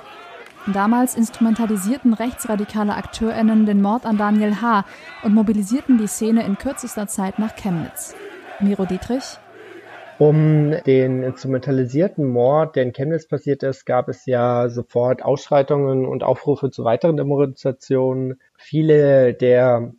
Damals 0.73 1.15
instrumentalisierten 1.15 2.15
rechtsradikale 2.15 2.95
AkteurInnen 2.95 3.67
den 3.67 3.83
Mord 3.83 4.07
an 4.07 4.17
Daniel 4.17 4.63
H. 4.63 4.87
und 5.23 5.35
mobilisierten 5.35 5.99
die 5.99 6.07
Szene 6.07 6.47
in 6.47 6.57
kürzester 6.57 7.07
Zeit 7.07 7.39
nach 7.39 7.55
Chemnitz. 7.55 8.15
Miro 8.61 8.87
Dietrich. 8.87 9.39
Um 10.19 10.75
den 10.87 11.23
instrumentalisierten 11.23 12.25
Mord, 12.27 12.77
der 12.77 12.85
in 12.85 12.93
Chemnitz 12.93 13.29
passiert 13.29 13.63
ist, 13.63 13.85
gab 13.85 14.09
es 14.09 14.25
ja 14.25 14.71
sofort 14.71 15.23
Ausschreitungen 15.23 16.07
und 16.07 16.23
Aufrufe 16.23 16.71
zu 16.71 16.83
weiteren 16.83 17.19
Demonstrationen. 17.19 18.41
Viele 18.57 19.35
der 19.35 19.93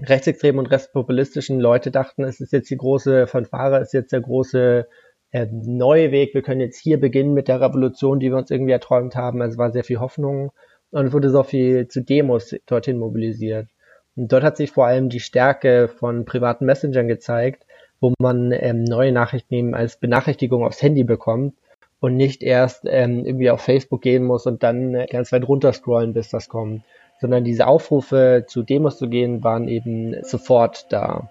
rechtsextremen 0.00 0.60
und 0.60 0.66
rechtspopulistischen 0.70 1.58
Leute 1.58 1.90
dachten, 1.90 2.22
es 2.22 2.40
ist 2.40 2.52
jetzt 2.52 2.70
die 2.70 2.76
große 2.76 3.26
Fanfare, 3.26 3.78
es 3.78 3.88
ist 3.88 3.94
jetzt 3.94 4.12
der 4.12 4.20
große 4.20 4.86
äh, 5.32 5.46
neue 5.50 6.12
Weg, 6.12 6.34
wir 6.34 6.42
können 6.42 6.60
jetzt 6.60 6.78
hier 6.78 7.00
beginnen 7.00 7.34
mit 7.34 7.48
der 7.48 7.60
Revolution, 7.60 8.20
die 8.20 8.30
wir 8.30 8.36
uns 8.36 8.50
irgendwie 8.50 8.72
erträumt 8.72 9.16
haben. 9.16 9.40
Also 9.40 9.54
es 9.54 9.58
war 9.58 9.72
sehr 9.72 9.84
viel 9.84 9.98
Hoffnung 9.98 10.52
und 10.90 11.12
wurde 11.12 11.30
so 11.30 11.42
viel 11.42 11.88
zu 11.88 12.02
Demos 12.02 12.54
dorthin 12.66 12.98
mobilisiert. 12.98 13.66
Und 14.14 14.30
dort 14.30 14.44
hat 14.44 14.58
sich 14.58 14.70
vor 14.70 14.86
allem 14.86 15.08
die 15.08 15.20
Stärke 15.20 15.88
von 15.88 16.26
privaten 16.26 16.66
Messengern 16.66 17.08
gezeigt, 17.08 17.64
wo 18.00 18.12
man 18.18 18.52
ähm, 18.52 18.84
neue 18.84 19.12
Nachrichten 19.12 19.54
eben 19.54 19.74
als 19.74 19.96
Benachrichtigung 19.96 20.64
aufs 20.64 20.82
Handy 20.82 21.02
bekommt 21.02 21.54
und 22.00 22.16
nicht 22.16 22.42
erst 22.42 22.82
ähm, 22.84 23.24
irgendwie 23.24 23.50
auf 23.50 23.62
Facebook 23.62 24.02
gehen 24.02 24.24
muss 24.24 24.44
und 24.46 24.62
dann 24.62 24.94
äh, 24.94 25.06
ganz 25.06 25.32
weit 25.32 25.48
runter 25.48 25.72
scrollen, 25.72 26.12
bis 26.12 26.28
das 26.28 26.50
kommt. 26.50 26.82
Sondern 27.20 27.44
diese 27.44 27.68
Aufrufe 27.68 28.44
zu 28.48 28.62
Demos 28.62 28.98
zu 28.98 29.08
gehen, 29.08 29.42
waren 29.44 29.68
eben 29.68 30.22
sofort 30.24 30.92
da. 30.92 31.30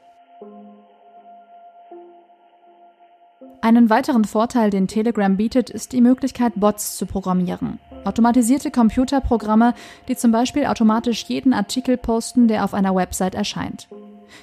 Einen 3.63 3.91
weiteren 3.91 4.25
Vorteil, 4.25 4.71
den 4.71 4.87
Telegram 4.87 5.37
bietet, 5.37 5.69
ist 5.69 5.93
die 5.93 6.01
Möglichkeit, 6.01 6.53
Bots 6.55 6.97
zu 6.97 7.05
programmieren. 7.05 7.79
Automatisierte 8.05 8.71
Computerprogramme, 8.71 9.75
die 10.07 10.15
zum 10.15 10.31
Beispiel 10.31 10.65
automatisch 10.65 11.25
jeden 11.25 11.53
Artikel 11.53 11.97
posten, 11.97 12.47
der 12.47 12.65
auf 12.65 12.73
einer 12.73 12.95
Website 12.95 13.35
erscheint. 13.35 13.87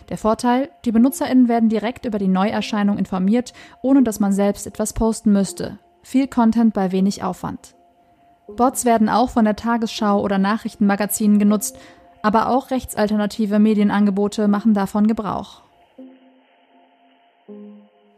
Der 0.09 0.19
Vorteil, 0.19 0.71
die 0.85 0.93
BenutzerInnen 0.93 1.49
werden 1.49 1.69
direkt 1.69 2.05
über 2.05 2.19
die 2.19 2.29
Neuerscheinung 2.29 2.97
informiert, 2.97 3.53
ohne 3.83 4.05
dass 4.05 4.21
man 4.21 4.33
selbst 4.33 4.69
etwas 4.69 4.93
posten 4.93 5.33
müsste. 5.33 5.79
Viel 6.03 6.29
Content 6.29 6.73
bei 6.73 6.93
wenig 6.93 7.25
Aufwand. 7.25 7.75
Bots 8.57 8.85
werden 8.85 9.09
auch 9.09 9.31
von 9.31 9.45
der 9.45 9.57
Tagesschau 9.57 10.23
oder 10.23 10.39
Nachrichtenmagazinen 10.39 11.41
genutzt, 11.41 11.77
aber 12.23 12.49
auch 12.49 12.71
rechtsalternative 12.71 13.59
Medienangebote 13.59 14.47
machen 14.47 14.75
davon 14.75 15.09
Gebrauch. 15.09 15.63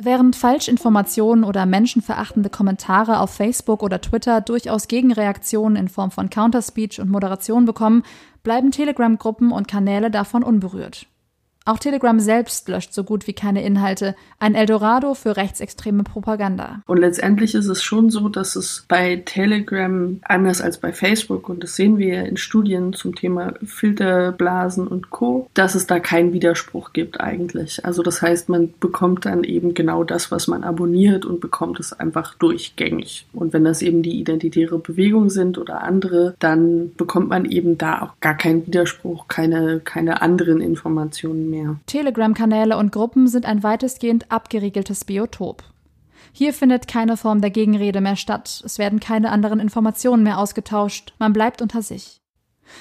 Während 0.02 0.35
Falschinformationen 0.35 1.45
oder 1.45 1.66
menschenverachtende 1.66 2.49
Kommentare 2.49 3.21
auf 3.21 3.35
Facebook 3.35 3.83
oder 3.83 4.00
Twitter 4.00 4.40
durchaus 4.40 4.88
Gegenreaktionen 4.88 5.76
in 5.76 5.88
Form 5.88 6.11
von 6.11 6.30
Counterspeech 6.30 7.02
und 7.02 7.11
Moderation 7.11 7.66
bekommen, 7.66 8.02
bleiben 8.42 8.71
Telegram-Gruppen 8.71 9.52
und 9.52 9.69
Kanäle 9.69 10.11
davon 10.11 10.42
unberührt. 10.42 11.07
Auch 11.67 11.79
Telegram 11.79 12.19
selbst 12.19 12.69
löscht 12.69 12.95
so 12.95 13.05
gut 13.05 13.26
wie 13.26 13.35
keine 13.35 13.62
Inhalte. 13.62 14.17
Ein 14.38 14.55
Eldorado 14.55 15.12
für 15.12 15.37
rechtsextreme 15.37 16.05
Propaganda. 16.05 16.83
Und 16.87 16.97
letztendlich 16.97 17.55
ist 17.55 17.67
es 17.67 17.83
schon 17.83 18.09
so, 18.09 18.31
dass 18.31 18.57
es 18.57 18.87
bei 18.88 19.17
Telegram 19.17 20.19
anders 20.23 20.62
als 20.62 20.79
bei 20.79 20.93
Facebook, 20.93 21.50
und 21.50 21.62
das 21.62 21.76
sehen 21.76 21.99
wir 21.99 22.14
ja 22.14 22.23
in 22.23 22.38
Studien 22.38 22.95
zum 22.95 23.14
Thema 23.14 23.52
Filterblasen 23.62 24.88
und 24.88 25.11
Co., 25.11 25.49
dass 25.52 25.75
es 25.75 25.87
da 25.87 26.00
keinen 26.00 26.33
Widerspruch 26.33 26.95
gibt 26.95 27.21
eigentlich. 27.21 27.85
Also 27.85 28.02
das 28.02 28.23
heißt, 28.23 28.49
man 28.49 28.73
bekommt 28.81 29.26
dann 29.26 29.45
eben 29.45 29.75
genau 29.75 30.02
das, 30.02 30.31
was 30.31 30.49
man 30.49 30.64
abonniert 30.64 31.26
und 31.26 31.40
bekommt 31.40 31.79
es 31.79 31.93
einfach 31.93 32.35
durchgängig. 32.37 33.26
Und 33.35 33.52
wenn 33.52 33.64
das 33.64 33.83
eben 33.83 34.02
die 34.02 34.19
identitäre 34.19 34.79
Bewegung 34.79 35.29
sind 35.29 35.59
oder 35.59 35.83
andere, 35.83 36.35
dann 36.38 36.93
bekommt 36.97 37.29
man 37.29 37.45
eben 37.45 37.76
da 37.76 38.00
auch 38.00 38.21
gar 38.21 38.35
keinen 38.35 38.67
Widerspruch, 38.67 39.29
keine, 39.29 39.81
keine 39.81 40.23
anderen 40.23 40.62
Informationen 40.62 41.50
mehr. 41.50 41.80
Telegram-Kanäle 41.87 42.76
und 42.76 42.92
Gruppen 42.92 43.28
sind 43.28 43.47
ein 43.47 43.62
weitestgehend 43.62 44.30
abgeriegeltes 44.30 45.04
Biotop. 45.04 45.64
Hier 46.33 46.52
findet 46.54 46.87
keine 46.87 47.16
Form 47.16 47.40
der 47.40 47.50
Gegenrede 47.50 48.00
mehr 48.00 48.16
statt, 48.16 48.62
es 48.64 48.78
werden 48.78 49.00
keine 49.00 49.30
anderen 49.30 49.59
Informationen 49.59 50.23
mehr 50.23 50.38
ausgetauscht, 50.38 51.14
man 51.19 51.33
bleibt 51.33 51.61
unter 51.61 51.83
sich. 51.83 52.21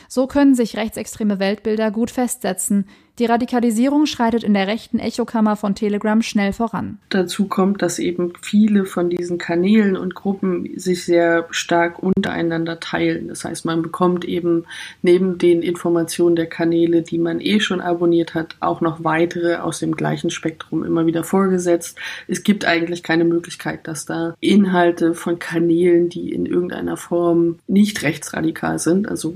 So 0.07 0.27
können 0.27 0.55
sich 0.55 0.77
rechtsextreme 0.77 1.39
Weltbilder 1.39 1.89
gut 1.91 2.11
festsetzen, 2.11 2.87
die 3.19 3.25
Radikalisierung 3.25 4.05
schreitet 4.05 4.43
in 4.43 4.53
der 4.53 4.67
rechten 4.67 4.99
Echokammer 4.99 5.55
von 5.55 5.75
Telegram 5.75 6.21
schnell 6.21 6.53
voran. 6.53 6.99
Dazu 7.09 7.47
kommt, 7.47 7.81
dass 7.81 7.99
eben 7.99 8.33
viele 8.41 8.85
von 8.85 9.09
diesen 9.09 9.37
Kanälen 9.37 9.97
und 9.97 10.15
Gruppen 10.15 10.69
sich 10.77 11.05
sehr 11.05 11.47
stark 11.51 12.01
untereinander 12.01 12.79
teilen. 12.79 13.27
Das 13.27 13.43
heißt, 13.43 13.65
man 13.65 13.81
bekommt 13.81 14.25
eben 14.25 14.65
neben 15.01 15.37
den 15.37 15.61
Informationen 15.61 16.35
der 16.35 16.47
Kanäle, 16.47 17.01
die 17.01 17.17
man 17.17 17.41
eh 17.41 17.59
schon 17.59 17.81
abonniert 17.81 18.33
hat, 18.33 18.55
auch 18.59 18.81
noch 18.81 19.03
weitere 19.03 19.57
aus 19.57 19.79
dem 19.79 19.95
gleichen 19.95 20.29
Spektrum 20.29 20.83
immer 20.83 21.05
wieder 21.05 21.23
vorgesetzt. 21.23 21.97
Es 22.27 22.43
gibt 22.43 22.65
eigentlich 22.65 23.03
keine 23.03 23.25
Möglichkeit, 23.25 23.87
dass 23.87 24.05
da 24.05 24.35
Inhalte 24.39 25.13
von 25.13 25.39
Kanälen, 25.39 26.09
die 26.09 26.31
in 26.31 26.45
irgendeiner 26.45 26.97
Form 26.97 27.59
nicht 27.67 28.03
rechtsradikal 28.03 28.79
sind, 28.79 29.07
also 29.07 29.35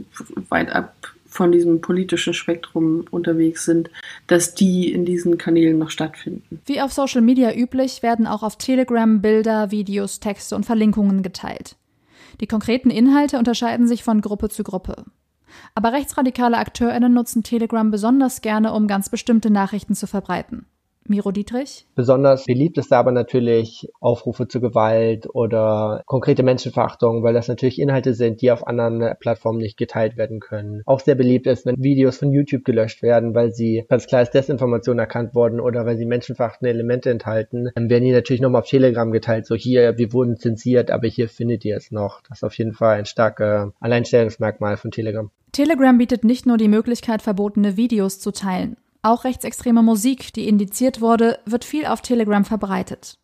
weit 0.50 0.72
ab 0.72 1.13
von 1.34 1.52
diesem 1.52 1.82
politischen 1.82 2.36
Spektrum 2.36 3.06
unterwegs 3.10 3.66
sind, 3.66 3.90
dass 4.28 4.54
die 4.54 4.92
in 4.92 5.04
diesen 5.04 5.40
Kanälen 5.40 5.80
noch 5.80 5.90
stattfinden. 5.90 6.62
Wie 6.66 6.80
auf 6.80 6.94
Social 6.94 7.22
Media 7.22 7.54
üblich, 7.56 8.04
werden 8.04 8.28
auch 8.28 8.44
auf 8.44 8.58
Telegram 8.58 9.20
Bilder, 9.20 9.72
Videos, 9.72 10.20
Texte 10.20 10.56
und 10.56 10.66
Verlinkungen 10.66 11.24
geteilt. 11.24 11.76
Die 12.40 12.48
konkreten 12.48 12.92
Inhalte 12.92 13.40
unterscheiden 13.40 13.88
sich 13.88 14.04
von 14.04 14.22
Gruppe 14.22 14.50
zu 14.50 14.64
Gruppe. 14.64 15.06
Aber 15.74 15.92
rechtsradikale 15.92 16.58
AkteurInnen 16.58 17.14
nutzen 17.14 17.42
Telegram 17.42 17.90
besonders 17.90 18.42
gerne, 18.42 18.72
um 18.74 18.88
ganz 18.88 19.10
bestimmte 19.10 19.50
Nachrichten 19.50 19.96
zu 19.96 20.06
verbreiten. 20.06 20.68
Miro 21.08 21.32
Dietrich? 21.32 21.86
Besonders 21.96 22.46
beliebt 22.46 22.78
ist 22.78 22.92
da 22.92 23.00
aber 23.00 23.12
natürlich 23.12 23.90
Aufrufe 24.00 24.48
zu 24.48 24.62
Gewalt 24.62 25.28
oder 25.34 26.04
konkrete 26.06 26.44
Menschenverachtung, 26.44 27.24
weil 27.24 27.34
das 27.34 27.48
natürlich 27.48 27.80
Inhalte 27.80 28.14
sind, 28.14 28.42
die 28.42 28.52
auf 28.52 28.66
anderen 28.68 29.16
Plattformen 29.20 29.60
nicht 29.60 29.78
geteilt 29.78 30.18
werden 30.18 30.40
können. 30.40 30.82
Auch 30.86 31.00
sehr 31.00 31.16
beliebt 31.16 31.48
ist, 31.48 31.66
wenn 31.66 31.82
Videos 31.82 32.18
von 32.18 32.32
YouTube 32.32 32.66
gelöscht 32.66 33.02
werden, 33.02 33.36
weil 33.36 33.52
sie 33.52 33.86
ganz 33.90 34.08
klar 34.08 34.20
als 34.20 34.32
Desinformation 34.32 35.00
erkannt 35.00 35.36
wurden 35.36 35.60
oder 35.60 35.86
weil 35.86 35.98
sie 35.98 36.06
menschenverachtende 36.06 36.72
Elemente 36.72 37.10
enthalten, 37.10 37.70
dann 37.76 37.90
werden 37.90 38.06
die 38.06 38.12
natürlich 38.12 38.42
nochmal 38.42 38.62
auf 38.62 38.70
Telegram 38.70 39.12
geteilt, 39.12 39.46
so 39.46 39.56
hier, 39.56 39.98
wir 39.98 40.14
wurden 40.14 40.38
zensiert, 40.38 40.92
aber 40.92 41.08
hier 41.08 41.30
findet 41.30 41.66
ihr 41.66 41.78
es 41.78 41.92
noch. 41.92 42.22
Das 42.22 42.40
ist 42.40 42.44
auf 42.44 42.58
jeden 42.58 42.74
Fall 42.74 43.00
ein 43.00 43.06
starkes 43.06 43.72
Alleinstellungsmerkmal 43.80 44.78
von 44.78 44.92
Telegram. 44.92 45.30
Telegram 45.52 45.98
bietet 45.98 46.24
nicht 46.24 46.46
nur 46.48 46.58
die 46.58 46.68
Möglichkeit, 46.68 47.22
verbotene 47.22 47.78
Videos 47.78 48.20
zu 48.20 48.32
teilen. 48.32 48.76
Auch 49.04 49.26
rechtsextreme 49.26 49.84
Musik, 49.84 50.34
die 50.34 50.48
indiziert 50.48 51.02
wurde, 51.02 51.40
wird 51.46 51.66
viel 51.66 51.86
auf 51.86 52.02
Telegram 52.02 52.46
verbreitet. 52.46 53.20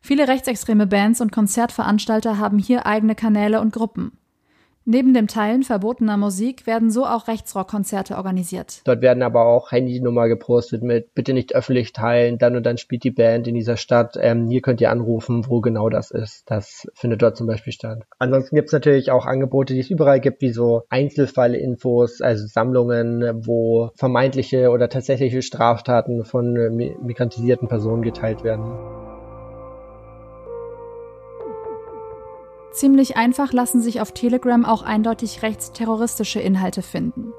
Viele 0.00 0.26
rechtsextreme 0.26 0.88
Bands 0.88 1.20
und 1.20 1.30
Konzertveranstalter 1.30 2.38
haben 2.38 2.58
hier 2.58 2.86
eigene 2.86 3.14
Kanäle 3.14 3.60
und 3.60 3.72
Gruppen. 3.72 4.18
Neben 4.88 5.14
dem 5.14 5.26
Teilen 5.26 5.64
verbotener 5.64 6.16
Musik 6.16 6.64
werden 6.68 6.92
so 6.92 7.06
auch 7.06 7.26
Rechtsrockkonzerte 7.26 8.16
organisiert. 8.16 8.82
Dort 8.84 9.02
werden 9.02 9.24
aber 9.24 9.44
auch 9.44 9.72
Handynummer 9.72 10.28
gepostet 10.28 10.84
mit 10.84 11.12
bitte 11.12 11.32
nicht 11.32 11.56
öffentlich 11.56 11.92
teilen, 11.92 12.38
dann 12.38 12.54
und 12.54 12.64
dann 12.64 12.78
spielt 12.78 13.02
die 13.02 13.10
Band 13.10 13.48
in 13.48 13.56
dieser 13.56 13.76
Stadt. 13.76 14.16
Ähm, 14.20 14.48
hier 14.48 14.60
könnt 14.60 14.80
ihr 14.80 14.92
anrufen, 14.92 15.44
wo 15.48 15.60
genau 15.60 15.88
das 15.88 16.12
ist. 16.12 16.48
Das 16.48 16.86
findet 16.94 17.20
dort 17.20 17.36
zum 17.36 17.48
Beispiel 17.48 17.72
statt. 17.72 18.04
Ansonsten 18.20 18.54
gibt 18.54 18.68
es 18.68 18.72
natürlich 18.72 19.10
auch 19.10 19.26
Angebote, 19.26 19.74
die 19.74 19.80
es 19.80 19.90
überall 19.90 20.20
gibt, 20.20 20.40
wie 20.40 20.52
so 20.52 20.84
Einzelfallinfos, 20.88 22.20
also 22.20 22.46
Sammlungen, 22.46 23.44
wo 23.44 23.90
vermeintliche 23.96 24.70
oder 24.70 24.88
tatsächliche 24.88 25.42
Straftaten 25.42 26.24
von 26.24 26.52
migrantisierten 27.02 27.66
Personen 27.66 28.02
geteilt 28.02 28.44
werden. 28.44 29.05
Ziemlich 32.76 33.16
einfach 33.16 33.54
lassen 33.54 33.80
sich 33.80 34.02
auf 34.02 34.12
Telegram 34.12 34.66
auch 34.66 34.82
eindeutig 34.82 35.40
rechtsterroristische 35.40 36.40
Inhalte 36.40 36.82
finden. 36.82 37.32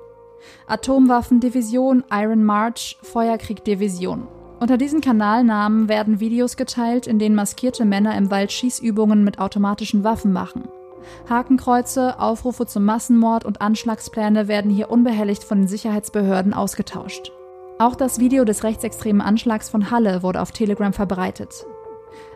Atomwaffendivision, 0.65 2.03
Iron 2.11 2.43
March, 2.43 2.97
Feuerkrieg-Division. 3.03 4.27
Unter 4.59 4.79
diesen 4.79 4.99
Kanalnamen 4.99 5.89
werden 5.89 6.19
Videos 6.19 6.57
geteilt, 6.57 7.05
in 7.05 7.19
denen 7.19 7.35
maskierte 7.35 7.85
Männer 7.85 8.17
im 8.17 8.31
Wald 8.31 8.51
Schießübungen 8.51 9.23
mit 9.23 9.37
automatischen 9.37 10.03
Waffen 10.03 10.33
machen. 10.33 10.69
Hakenkreuze, 11.29 12.19
Aufrufe 12.19 12.65
zum 12.65 12.85
Massenmord 12.85 13.45
und 13.45 13.61
Anschlagspläne 13.61 14.47
werden 14.47 14.71
hier 14.71 14.89
unbehelligt 14.89 15.43
von 15.43 15.59
den 15.59 15.67
Sicherheitsbehörden 15.67 16.55
ausgetauscht. 16.55 17.31
Auch 17.77 17.93
das 17.93 18.17
Video 18.17 18.43
des 18.43 18.63
rechtsextremen 18.63 19.21
Anschlags 19.21 19.69
von 19.69 19.91
Halle 19.91 20.23
wurde 20.23 20.41
auf 20.41 20.51
Telegram 20.51 20.93
verbreitet. 20.93 21.67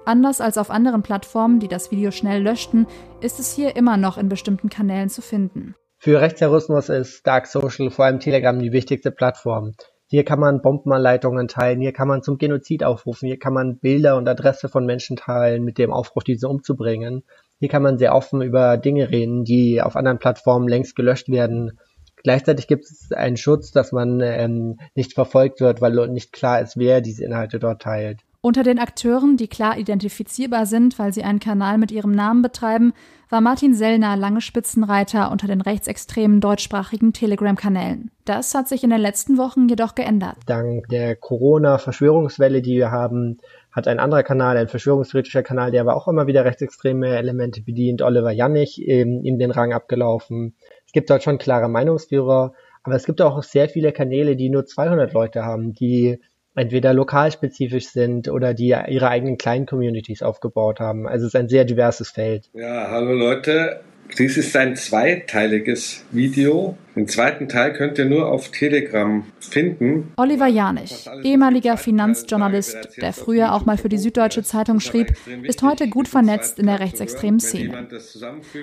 Anders 0.05 0.41
als 0.41 0.57
auf 0.57 0.71
anderen 0.71 1.03
Plattformen, 1.03 1.59
die 1.59 1.67
das 1.67 1.91
Video 1.91 2.09
schnell 2.11 2.41
löschten, 2.41 2.87
ist 3.21 3.39
es 3.39 3.53
hier 3.53 3.75
immer 3.75 3.97
noch 3.97 4.17
in 4.17 4.29
bestimmten 4.29 4.69
Kanälen 4.69 5.09
zu 5.09 5.21
finden. 5.21 5.75
Für 5.99 6.19
Rechtsterrorismus 6.19 6.89
ist 6.89 7.27
Dark 7.27 7.45
Social, 7.45 7.91
vor 7.91 8.05
allem 8.05 8.19
Telegram, 8.19 8.57
die 8.57 8.71
wichtigste 8.71 9.11
Plattform. 9.11 9.73
Hier 10.07 10.25
kann 10.25 10.39
man 10.39 10.61
Bombenanleitungen 10.61 11.47
teilen, 11.47 11.79
hier 11.79 11.93
kann 11.93 12.07
man 12.07 12.23
zum 12.23 12.39
Genozid 12.39 12.83
aufrufen, 12.83 13.27
hier 13.27 13.37
kann 13.37 13.53
man 13.53 13.77
Bilder 13.77 14.17
und 14.17 14.27
Adresse 14.27 14.67
von 14.67 14.85
Menschen 14.85 15.15
teilen 15.15 15.63
mit 15.63 15.77
dem 15.77 15.93
Aufruf, 15.93 16.23
diese 16.23 16.49
umzubringen. 16.49 17.23
Hier 17.59 17.69
kann 17.69 17.83
man 17.83 17.99
sehr 17.99 18.15
offen 18.15 18.41
über 18.41 18.77
Dinge 18.77 19.11
reden, 19.11 19.43
die 19.43 19.81
auf 19.81 19.95
anderen 19.95 20.17
Plattformen 20.17 20.67
längst 20.67 20.95
gelöscht 20.95 21.29
werden. 21.29 21.79
Gleichzeitig 22.23 22.67
gibt 22.67 22.85
es 22.85 23.11
einen 23.11 23.37
Schutz, 23.37 23.71
dass 23.71 23.91
man 23.91 24.19
ähm, 24.21 24.79
nicht 24.95 25.13
verfolgt 25.13 25.61
wird, 25.61 25.79
weil 25.79 26.09
nicht 26.09 26.33
klar 26.33 26.59
ist, 26.59 26.75
wer 26.75 27.01
diese 27.01 27.23
Inhalte 27.23 27.59
dort 27.59 27.83
teilt. 27.83 28.21
Unter 28.43 28.63
den 28.63 28.79
Akteuren, 28.79 29.37
die 29.37 29.47
klar 29.47 29.77
identifizierbar 29.77 30.65
sind, 30.65 30.97
weil 30.97 31.13
sie 31.13 31.23
einen 31.23 31.39
Kanal 31.39 31.77
mit 31.77 31.91
ihrem 31.91 32.09
Namen 32.09 32.41
betreiben, 32.41 32.91
war 33.29 33.39
Martin 33.39 33.75
Sellner 33.75 34.17
lange 34.17 34.41
Spitzenreiter 34.41 35.31
unter 35.31 35.45
den 35.45 35.61
rechtsextremen 35.61 36.41
deutschsprachigen 36.41 37.13
Telegram-Kanälen. 37.13 38.09
Das 38.25 38.55
hat 38.55 38.67
sich 38.67 38.83
in 38.83 38.89
den 38.89 38.99
letzten 38.99 39.37
Wochen 39.37 39.69
jedoch 39.69 39.93
geändert. 39.93 40.37
Dank 40.47 40.87
der 40.87 41.15
Corona-Verschwörungswelle, 41.15 42.63
die 42.63 42.77
wir 42.77 42.89
haben, 42.89 43.37
hat 43.71 43.87
ein 43.87 43.99
anderer 43.99 44.23
Kanal, 44.23 44.57
ein 44.57 44.69
verschwörungstheoretischer 44.69 45.43
Kanal, 45.43 45.69
der 45.69 45.81
aber 45.81 45.95
auch 45.95 46.07
immer 46.07 46.25
wieder 46.25 46.43
rechtsextreme 46.43 47.15
Elemente 47.15 47.61
bedient, 47.61 48.01
Oliver 48.01 48.31
Jannig, 48.31 48.79
ihm 48.79 49.37
den 49.37 49.51
Rang 49.51 49.71
abgelaufen. 49.71 50.55
Es 50.87 50.93
gibt 50.93 51.11
dort 51.11 51.21
schon 51.21 51.37
klare 51.37 51.69
Meinungsführer, 51.69 52.53
aber 52.81 52.95
es 52.95 53.05
gibt 53.05 53.21
auch 53.21 53.43
sehr 53.43 53.69
viele 53.69 53.91
Kanäle, 53.91 54.35
die 54.35 54.49
nur 54.49 54.65
200 54.65 55.13
Leute 55.13 55.45
haben, 55.45 55.73
die 55.73 56.19
entweder 56.55 56.93
lokalspezifisch 56.93 57.87
sind 57.87 58.27
oder 58.27 58.53
die 58.53 58.67
ihre 58.67 59.09
eigenen 59.09 59.37
kleinen 59.37 59.65
Communities 59.65 60.21
aufgebaut 60.21 60.79
haben. 60.79 61.07
Also 61.07 61.25
es 61.25 61.33
ist 61.33 61.39
ein 61.39 61.49
sehr 61.49 61.65
diverses 61.65 62.09
Feld. 62.09 62.49
Ja, 62.53 62.89
hallo 62.89 63.13
Leute. 63.13 63.81
Dies 64.17 64.37
ist 64.37 64.55
ein 64.55 64.75
zweiteiliges 64.75 66.03
Video. 66.11 66.77
Den 66.95 67.07
zweiten 67.07 67.47
Teil 67.47 67.73
könnt 67.73 67.97
ihr 67.97 68.05
nur 68.05 68.27
auf 68.27 68.49
Telegram 68.49 69.23
finden. 69.39 70.11
Oliver 70.17 70.47
Janich, 70.47 71.09
ehemaliger 71.23 71.77
Finanzjournalist, 71.77 72.97
der 73.01 73.13
früher 73.13 73.53
auch 73.53 73.65
mal 73.65 73.77
für 73.77 73.89
die 73.89 73.97
Süddeutsche 73.97 74.43
Zeitung 74.43 74.79
schrieb, 74.79 75.13
ist 75.43 75.63
heute 75.63 75.87
gut 75.87 76.07
vernetzt 76.07 76.59
in 76.59 76.65
der 76.65 76.79
rechtsextremen 76.79 77.39
Szene. 77.39 77.87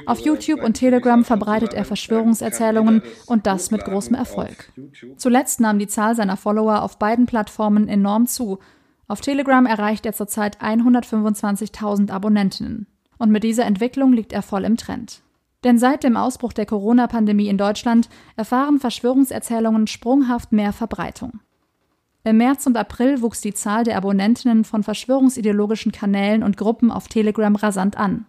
Auf 0.06 0.20
YouTube 0.20 0.62
und 0.62 0.74
Telegram 0.74 1.24
verbreitet 1.24 1.72
er 1.72 1.84
Verschwörungserzählungen 1.84 3.02
und 3.26 3.46
das 3.46 3.70
mit 3.70 3.84
großem 3.84 4.14
Erfolg. 4.14 4.70
Zuletzt 5.16 5.60
nahm 5.60 5.78
die 5.78 5.88
Zahl 5.88 6.14
seiner 6.14 6.36
Follower 6.36 6.82
auf 6.82 6.98
beiden 6.98 7.26
Plattformen 7.26 7.88
enorm 7.88 8.26
zu. 8.26 8.58
Auf 9.06 9.22
Telegram 9.22 9.64
erreicht 9.64 10.04
er 10.04 10.12
zurzeit 10.12 10.60
125.000 10.60 12.10
Abonnentinnen. 12.10 12.86
Und 13.16 13.30
mit 13.30 13.42
dieser 13.42 13.64
Entwicklung 13.64 14.12
liegt 14.12 14.32
er 14.32 14.42
voll 14.42 14.64
im 14.64 14.76
Trend. 14.76 15.22
Denn 15.64 15.78
seit 15.78 16.04
dem 16.04 16.16
Ausbruch 16.16 16.52
der 16.52 16.66
Corona-Pandemie 16.66 17.48
in 17.48 17.58
Deutschland 17.58 18.08
erfahren 18.36 18.78
Verschwörungserzählungen 18.78 19.86
sprunghaft 19.86 20.52
mehr 20.52 20.72
Verbreitung. 20.72 21.40
Im 22.24 22.36
März 22.36 22.66
und 22.66 22.76
April 22.76 23.22
wuchs 23.22 23.40
die 23.40 23.54
Zahl 23.54 23.84
der 23.84 23.96
Abonnentinnen 23.96 24.64
von 24.64 24.82
verschwörungsideologischen 24.82 25.92
Kanälen 25.92 26.42
und 26.42 26.56
Gruppen 26.56 26.90
auf 26.90 27.08
Telegram 27.08 27.56
rasant 27.56 27.96
an. 27.96 28.26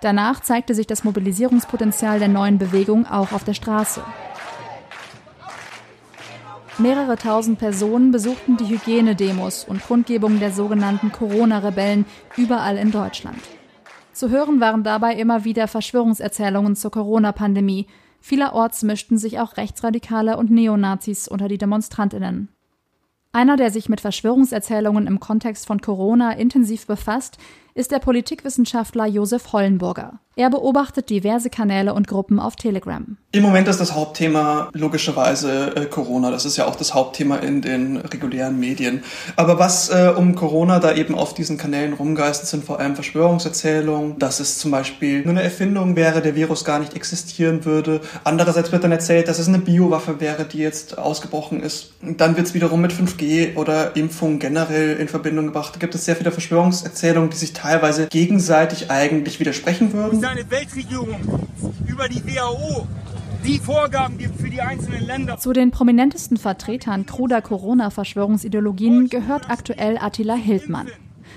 Danach 0.00 0.40
zeigte 0.40 0.74
sich 0.74 0.86
das 0.86 1.04
Mobilisierungspotenzial 1.04 2.18
der 2.18 2.28
neuen 2.28 2.58
Bewegung 2.58 3.06
auch 3.06 3.32
auf 3.32 3.44
der 3.44 3.54
Straße. 3.54 4.02
Mehrere 6.78 7.16
tausend 7.16 7.58
Personen 7.58 8.10
besuchten 8.10 8.56
die 8.56 8.66
Hygienedemos 8.66 9.64
und 9.64 9.84
Kundgebungen 9.86 10.40
der 10.40 10.50
sogenannten 10.50 11.12
Corona-Rebellen 11.12 12.06
überall 12.38 12.78
in 12.78 12.90
Deutschland. 12.90 13.38
Zu 14.20 14.28
hören 14.28 14.60
waren 14.60 14.84
dabei 14.84 15.14
immer 15.14 15.44
wieder 15.44 15.66
Verschwörungserzählungen 15.66 16.76
zur 16.76 16.90
Corona-Pandemie. 16.90 17.86
Vielerorts 18.20 18.82
mischten 18.82 19.16
sich 19.16 19.40
auch 19.40 19.56
Rechtsradikale 19.56 20.36
und 20.36 20.50
Neonazis 20.50 21.26
unter 21.26 21.48
die 21.48 21.56
Demonstrantinnen. 21.56 22.50
Einer, 23.32 23.56
der 23.56 23.70
sich 23.70 23.88
mit 23.88 24.02
Verschwörungserzählungen 24.02 25.06
im 25.06 25.20
Kontext 25.20 25.66
von 25.66 25.80
Corona 25.80 26.32
intensiv 26.32 26.86
befasst, 26.86 27.38
ist 27.80 27.92
der 27.92 27.98
Politikwissenschaftler 27.98 29.06
Josef 29.06 29.54
Hollenburger. 29.54 30.20
Er 30.36 30.48
beobachtet 30.48 31.10
diverse 31.10 31.50
Kanäle 31.50 31.92
und 31.92 32.06
Gruppen 32.08 32.38
auf 32.38 32.54
Telegram. 32.56 33.16
Im 33.32 33.42
Moment 33.42 33.68
ist 33.68 33.78
das 33.78 33.94
Hauptthema 33.94 34.70
logischerweise 34.72 35.76
äh, 35.76 35.86
Corona. 35.86 36.30
Das 36.30 36.44
ist 36.44 36.56
ja 36.56 36.66
auch 36.66 36.76
das 36.76 36.94
Hauptthema 36.94 37.36
in 37.36 37.60
den 37.62 37.96
regulären 37.98 38.58
Medien. 38.58 39.02
Aber 39.36 39.58
was 39.58 39.90
äh, 39.90 40.14
um 40.16 40.36
Corona 40.36 40.78
da 40.78 40.94
eben 40.94 41.14
auf 41.14 41.34
diesen 41.34 41.58
Kanälen 41.58 41.92
rumgeistert, 41.92 42.48
sind 42.48 42.64
vor 42.64 42.80
allem 42.80 42.94
Verschwörungserzählungen, 42.94 44.18
dass 44.18 44.40
es 44.40 44.58
zum 44.58 44.70
Beispiel 44.70 45.22
nur 45.22 45.30
eine 45.30 45.42
Erfindung 45.42 45.94
wäre, 45.94 46.22
der 46.22 46.34
Virus 46.36 46.64
gar 46.64 46.78
nicht 46.78 46.94
existieren 46.94 47.64
würde. 47.64 48.00
Andererseits 48.24 48.72
wird 48.72 48.82
dann 48.82 48.92
erzählt, 48.92 49.28
dass 49.28 49.40
es 49.40 49.48
eine 49.48 49.58
Biowaffe 49.58 50.20
wäre, 50.20 50.44
die 50.44 50.58
jetzt 50.58 50.96
ausgebrochen 50.96 51.60
ist. 51.60 51.92
Dann 52.02 52.36
wird 52.36 52.46
es 52.46 52.54
wiederum 52.54 52.80
mit 52.80 52.92
5G 52.92 53.56
oder 53.56 53.94
Impfung 53.94 54.38
generell 54.38 54.96
in 54.96 55.08
Verbindung 55.08 55.46
gebracht. 55.46 55.74
Da 55.74 55.78
gibt 55.78 55.94
es 55.94 56.04
sehr 56.04 56.16
viele 56.16 56.32
Verschwörungserzählungen, 56.32 57.30
die 57.30 57.36
sich 57.36 57.52
teilweise 57.70 58.08
gegenseitig 58.08 58.90
eigentlich 58.90 59.38
widersprechen 59.38 59.92
würden. 59.92 60.20
Seine 60.20 60.50
Weltregierung 60.50 61.20
über 61.86 62.08
die 62.08 62.22
WHO 62.26 62.86
die 63.44 63.58
Vorgaben 63.58 64.18
gibt 64.18 64.40
für 64.40 64.50
die 64.50 64.60
einzelnen 64.60 65.06
Länder. 65.06 65.38
Zu 65.38 65.52
den 65.52 65.70
prominentesten 65.70 66.36
Vertretern 66.36 67.06
kruder 67.06 67.40
Corona-Verschwörungsideologien 67.40 69.08
gehört 69.08 69.48
aktuell 69.48 69.98
Attila 69.98 70.34
Hildmann. 70.34 70.88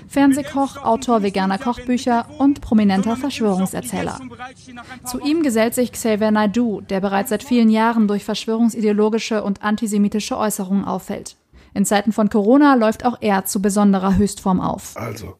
Fernsehkoch, 0.08 0.76
Autor 0.84 1.22
veganer 1.22 1.56
Kochbücher 1.56 2.26
und 2.38 2.60
prominenter 2.60 3.16
Verschwörungserzähler. 3.16 4.18
Zu 5.04 5.20
ihm 5.20 5.42
gesellt 5.42 5.74
sich 5.74 5.92
Xavier 5.92 6.32
Naidoo, 6.32 6.80
der 6.80 7.00
bereits 7.00 7.30
seit 7.30 7.44
vielen 7.44 7.70
Jahren 7.70 8.08
durch 8.08 8.24
verschwörungsideologische 8.24 9.42
und 9.42 9.62
antisemitische 9.62 10.36
Äußerungen 10.36 10.84
auffällt. 10.84 11.36
In 11.74 11.84
Zeiten 11.84 12.12
von 12.12 12.28
Corona 12.28 12.74
läuft 12.74 13.06
auch 13.06 13.18
er 13.20 13.46
zu 13.46 13.62
besonderer 13.62 14.16
Höchstform 14.16 14.60
auf. 14.60 14.96
Also, 14.96 15.38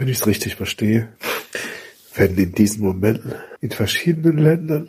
wenn 0.00 0.08
ich 0.08 0.16
es 0.16 0.26
richtig 0.26 0.56
verstehe, 0.56 1.08
werden 2.14 2.38
in 2.38 2.52
diesen 2.52 2.82
Momenten 2.82 3.34
in 3.60 3.70
verschiedenen 3.70 4.38
Ländern 4.38 4.88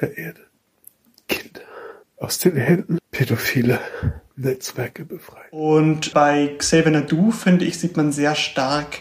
der 0.00 0.18
Erde 0.18 0.40
Kinder 1.28 1.60
aus 2.16 2.40
den 2.40 2.56
Händen 2.56 2.98
pädophiler 3.12 3.80
Netzwerke 4.34 5.04
befreit. 5.04 5.52
Und 5.52 6.12
bei 6.12 6.56
Xavier 6.58 6.90
Nadu, 6.90 7.30
finde 7.30 7.66
ich, 7.66 7.78
sieht 7.78 7.96
man 7.96 8.10
sehr 8.10 8.34
stark, 8.34 8.98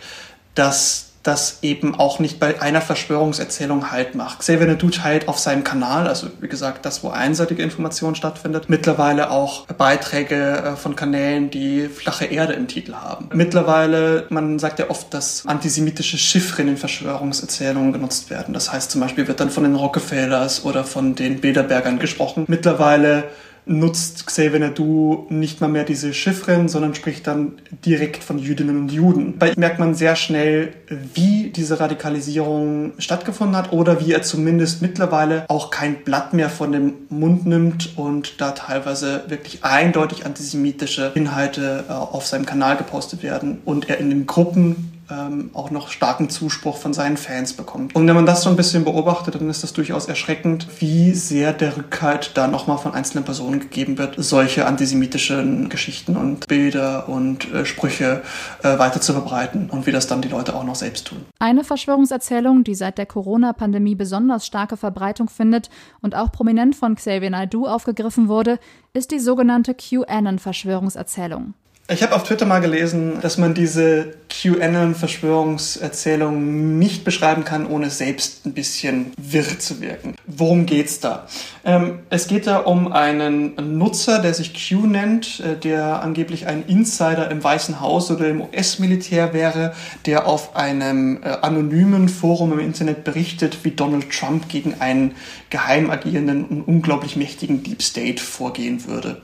dass 0.53 1.06
das 1.27 1.59
eben 1.61 1.93
auch 1.95 2.19
nicht 2.19 2.39
bei 2.39 2.61
einer 2.61 2.81
Verschwörungserzählung 2.81 3.91
halt 3.91 4.15
macht. 4.15 4.39
Xavier 4.39 4.67
Nadu 4.67 4.89
teilt 4.89 5.27
auf 5.27 5.37
seinem 5.37 5.63
Kanal, 5.63 6.07
also 6.07 6.27
wie 6.39 6.47
gesagt, 6.47 6.85
das, 6.85 7.03
wo 7.03 7.09
einseitige 7.09 7.61
Information 7.61 8.15
stattfindet, 8.15 8.69
mittlerweile 8.69 9.29
auch 9.29 9.65
Beiträge 9.67 10.35
äh, 10.35 10.75
von 10.75 10.95
Kanälen, 10.95 11.49
die 11.49 11.89
flache 11.89 12.25
Erde 12.25 12.53
im 12.53 12.67
Titel 12.67 12.93
haben. 12.93 13.29
Mittlerweile, 13.33 14.25
man 14.29 14.57
sagt 14.57 14.79
ja 14.79 14.89
oft, 14.89 15.13
dass 15.13 15.45
antisemitische 15.45 16.17
Chiffren 16.17 16.69
in 16.69 16.77
Verschwörungserzählungen 16.77 17.91
genutzt 17.91 18.29
werden. 18.29 18.53
Das 18.53 18.71
heißt 18.71 18.91
zum 18.91 19.01
Beispiel 19.01 19.27
wird 19.27 19.39
dann 19.39 19.49
von 19.49 19.63
den 19.63 19.75
Rockefellers 19.75 20.63
oder 20.63 20.85
von 20.85 21.15
den 21.15 21.41
Bilderbergern 21.41 21.99
gesprochen. 21.99 22.45
Mittlerweile 22.47 23.25
nutzt 23.67 24.25
Xavier 24.25 24.60
Nadu 24.60 25.25
nicht 25.30 25.62
mal 25.62 25.67
mehr 25.67 25.84
diese 25.84 26.13
Chiffren, 26.13 26.67
sondern 26.67 26.95
spricht 26.95 27.27
dann 27.27 27.53
direkt 27.86 28.23
von 28.23 28.39
Jüdinnen 28.39 28.77
und 28.77 28.91
Juden. 28.91 29.38
Bei 29.38 29.49
ihm 29.49 29.60
merkt 29.60 29.80
man 29.80 29.95
sehr 29.95 30.15
schnell, 30.15 30.73
wie 31.13 31.49
diese 31.49 31.80
Radikalisierung 31.80 32.93
stattgefunden 32.97 33.56
hat 33.56 33.71
oder 33.71 34.06
wie 34.06 34.12
er 34.12 34.21
zumindest 34.21 34.82
mittlerweile 34.82 35.45
auch 35.49 35.71
kein 35.71 36.03
Blatt 36.03 36.34
mehr 36.34 36.49
von 36.49 36.71
dem 36.71 36.93
Mund 37.10 37.45
nimmt 37.45 37.97
und 37.97 38.41
da 38.41 38.51
teilweise 38.51 39.23
wirklich 39.27 39.63
eindeutig 39.63 40.25
antisemitische 40.25 41.12
Inhalte 41.15 41.86
äh, 41.89 41.91
auf 41.91 42.25
seinem 42.25 42.45
Kanal 42.45 42.77
gepostet 42.77 43.23
werden 43.23 43.60
und 43.65 43.89
er 43.89 43.97
in 43.99 44.10
den 44.10 44.25
Gruppen 44.25 44.96
ähm, 45.09 45.51
auch 45.53 45.71
noch 45.71 45.89
starken 45.89 46.29
Zuspruch 46.29 46.77
von 46.77 46.93
seinen 46.93 47.17
Fans 47.17 47.53
bekommt. 47.53 47.95
Und 47.95 48.07
wenn 48.07 48.15
man 48.15 48.25
das 48.25 48.41
so 48.41 48.49
ein 48.49 48.55
bisschen 48.55 48.83
beobachtet, 48.83 49.35
dann 49.35 49.49
ist 49.49 49.63
das 49.63 49.73
durchaus 49.73 50.05
erschreckend, 50.05 50.67
wie 50.79 51.13
sehr 51.13 51.53
der 51.53 51.77
Rückhalt 51.77 52.31
da 52.35 52.47
nochmal 52.47 52.77
von 52.77 52.93
einzelnen 52.93 53.23
Personen 53.23 53.59
gegeben 53.59 53.97
wird, 53.97 54.15
solche 54.17 54.65
antisemitischen 54.65 55.69
Geschichten 55.69 56.17
und 56.17 56.47
Bilder 56.47 57.07
und 57.07 57.51
äh, 57.53 57.65
Sprüche 57.65 58.21
äh, 58.63 58.77
weiter 58.77 59.01
zu 59.01 59.13
verbreiten 59.13 59.69
und 59.69 59.85
wie 59.87 59.91
das 59.91 60.07
dann 60.07 60.21
die 60.21 60.29
Leute 60.29 60.55
auch 60.55 60.63
noch 60.63 60.75
selbst 60.75 61.07
tun. 61.07 61.25
Eine 61.39 61.63
Verschwörungserzählung, 61.63 62.63
die 62.63 62.75
seit 62.75 62.97
der 62.97 63.05
Corona-Pandemie 63.05 63.95
besonders 63.95 64.45
starke 64.45 64.77
Verbreitung 64.77 65.29
findet 65.29 65.69
und 66.01 66.15
auch 66.15 66.31
prominent 66.31 66.75
von 66.75 66.95
Xavier 66.95 67.29
Naidoo 67.29 67.65
aufgegriffen 67.67 68.27
wurde, 68.27 68.59
ist 68.93 69.11
die 69.11 69.19
sogenannte 69.19 69.73
QAnon-Verschwörungserzählung. 69.73 71.53
Ich 71.89 72.04
habe 72.04 72.13
auf 72.13 72.23
Twitter 72.23 72.45
mal 72.45 72.60
gelesen, 72.60 73.21
dass 73.21 73.38
man 73.38 73.54
diese 73.54 74.15
QAnon-Verschwörungserzählung 74.30 76.78
nicht 76.78 77.06
beschreiben 77.06 77.45
kann, 77.45 77.65
ohne 77.65 77.89
selbst 77.89 78.45
ein 78.45 78.54
bisschen 78.54 79.13
wirr 79.17 79.58
zu 79.58 79.80
wirken. 79.80 80.15
Worum 80.26 80.65
geht's 80.65 81.00
da? 81.00 81.28
Ähm, 81.63 82.00
es 82.10 82.28
geht 82.28 82.45
da 82.45 82.58
um 82.58 82.91
einen 82.91 83.78
Nutzer, 83.78 84.19
der 84.19 84.34
sich 84.34 84.54
Q 84.54 84.86
nennt, 84.86 85.39
äh, 85.39 85.56
der 85.56 86.02
angeblich 86.02 86.45
ein 86.45 86.65
Insider 86.67 87.32
im 87.32 87.41
Weißen 87.41 87.80
Haus 87.80 88.12
oder 88.12 88.28
im 88.28 88.41
US-Militär 88.41 89.34
wäre, 89.34 89.73
der 90.06 90.28
auf 90.28 90.58
einem 90.58 91.23
äh, 91.23 91.38
anonymen 91.41 92.10
Forum 92.10 92.52
im 92.52 92.60
Internet 92.60 93.06
berichtet, 93.06 93.60
wie 93.63 93.71
Donald 93.71 94.12
Trump 94.12 94.50
gegen 94.50 94.82
einen 94.82 95.15
geheim 95.50 95.89
agierenden 95.89 96.43
und 96.43 96.63
unglaublich 96.63 97.15
mächtigen 97.15 97.63
Deep 97.63 97.82
State 97.82 98.21
vorgehen 98.21 98.86
würde. 98.88 99.21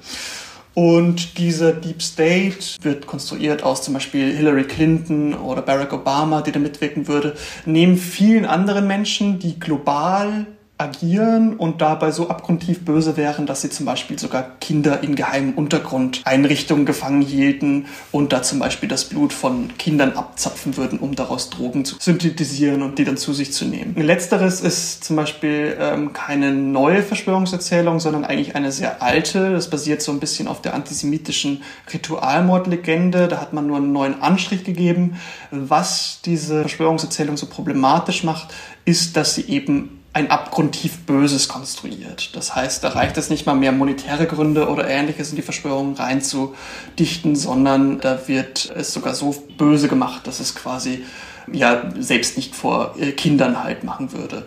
Und 0.76 1.38
dieser 1.38 1.72
Deep 1.72 2.02
State 2.02 2.78
wird 2.82 3.06
konstruiert 3.06 3.64
aus 3.64 3.84
zum 3.84 3.94
Beispiel 3.94 4.36
Hillary 4.36 4.64
Clinton 4.64 5.36
oder 5.36 5.62
Barack 5.62 5.94
Obama, 5.94 6.42
die 6.42 6.52
da 6.52 6.60
mitwirken 6.60 7.08
würde, 7.08 7.36
neben 7.66 7.96
vielen 7.98 8.46
anderen 8.46 8.88
Menschen, 8.88 9.38
die 9.38 9.60
global 9.60 10.48
agieren 10.80 11.56
und 11.56 11.82
dabei 11.82 12.12
so 12.12 12.30
abgrundtief 12.30 12.84
böse 12.84 13.16
wären, 13.16 13.46
dass 13.46 13.62
sie 13.62 13.70
zum 13.70 13.86
Beispiel 13.86 14.18
sogar 14.18 14.44
Kinder 14.60 15.04
in 15.04 15.16
geheimen 15.16 15.54
Untergrundeinrichtungen 15.54 16.88
gefangen 16.88 17.22
hielten 17.22 17.86
und 18.12 18.34
da 18.34 18.42
zum 18.42 18.58
Beispiel 18.58 18.90
das 18.90 19.06
Blut 19.06 19.34
von 19.34 19.78
Kindern 19.78 20.14
abzapfen 20.14 20.76
würden, 20.76 20.98
um 20.98 21.16
daraus 21.16 21.52
Drogen 21.52 21.86
zu 21.86 21.98
synthetisieren 22.00 22.82
und 22.82 22.98
die 22.98 23.06
dann 23.06 23.18
zu 23.18 23.34
sich 23.34 23.54
zu 23.54 23.66
nehmen. 23.66 23.96
Letzteres 23.96 24.62
ist 24.62 25.04
zum 25.04 25.16
Beispiel 25.16 25.78
ähm, 25.80 26.12
keine 26.12 26.52
neue 26.52 27.04
Verschwörungserzählung, 27.04 28.00
sondern 28.00 28.26
eigentlich 28.26 28.56
eine 28.56 28.72
sehr 28.72 29.04
alte. 29.04 29.52
Das 29.52 29.70
basiert 29.70 30.02
so 30.02 30.12
ein 30.12 30.20
bisschen 30.20 30.48
auf 30.48 30.62
der 30.62 30.74
antisemitischen 30.74 31.62
Ritualmordlegende. 31.94 33.28
Da 33.28 33.40
hat 33.40 33.54
man 33.54 33.68
nur 33.68 33.78
einen 33.78 33.94
neuen 33.94 34.22
Anstrich 34.24 34.64
gegeben. 34.64 35.18
Was 35.52 36.20
diese 36.26 36.62
Verschwörungserzählung 36.62 37.38
so 37.38 37.46
problematisch 37.46 38.24
macht, 38.24 38.54
ist, 38.86 39.16
dass 39.16 39.36
sie 39.36 39.44
eben 39.44 40.03
ein 40.14 40.30
abgrundtief 40.30 41.06
Böses 41.06 41.48
konstruiert. 41.48 42.36
Das 42.36 42.56
heißt, 42.56 42.84
da 42.84 42.90
reicht 42.90 43.18
es 43.18 43.32
nicht 43.32 43.48
mal 43.48 43.56
mehr 43.56 43.72
monetäre 43.72 44.28
Gründe 44.28 44.70
oder 44.70 44.88
ähnliches 44.88 45.32
in 45.32 45.36
die 45.36 45.42
Verschwörung 45.42 45.96
reinzudichten, 45.96 47.36
sondern 47.36 48.00
da 48.00 48.28
wird 48.28 48.72
es 48.76 48.94
sogar 48.94 49.16
so 49.16 49.36
böse 49.58 49.88
gemacht, 49.88 50.28
dass 50.28 50.40
es 50.40 50.54
quasi 50.54 51.04
ja 51.52 51.92
selbst 51.98 52.38
nicht 52.38 52.56
vor 52.56 52.96
äh, 53.00 53.12
Kindern 53.12 53.64
halt 53.64 53.84
machen 53.84 54.14
würde. 54.14 54.46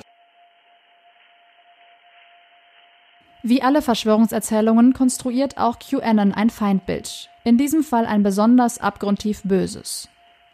Wie 3.42 3.62
alle 3.62 3.82
Verschwörungserzählungen 3.82 4.92
konstruiert 4.92 5.58
auch 5.58 5.78
QAnon 5.78 6.32
ein 6.32 6.50
Feindbild. 6.50 7.28
In 7.44 7.58
diesem 7.58 7.84
Fall 7.84 8.06
ein 8.06 8.22
besonders 8.22 8.80
abgrundtief 8.80 9.42
böses. 9.44 10.08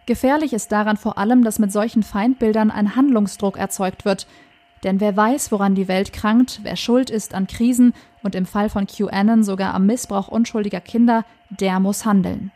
Gefährlich 0.04 0.52
ist 0.52 0.72
daran 0.72 0.96
vor 0.96 1.16
allem, 1.16 1.44
dass 1.44 1.58
mit 1.58 1.72
solchen 1.72 2.02
Feindbildern 2.02 2.70
ein 2.70 2.96
Handlungsdruck 2.96 3.56
erzeugt 3.56 4.04
wird, 4.04 4.26
denn 4.84 5.00
wer 5.00 5.16
weiß, 5.16 5.52
woran 5.52 5.74
die 5.74 5.88
Welt 5.88 6.12
krankt, 6.12 6.60
wer 6.62 6.76
schuld 6.76 7.10
ist 7.10 7.34
an 7.34 7.46
Krisen 7.46 7.94
und 8.22 8.34
im 8.34 8.46
Fall 8.46 8.68
von 8.68 8.86
QAnon 8.86 9.44
sogar 9.44 9.74
am 9.74 9.86
Missbrauch 9.86 10.28
unschuldiger 10.28 10.80
Kinder, 10.80 11.24
der 11.50 11.80
muss 11.80 12.04
handeln. 12.04 12.50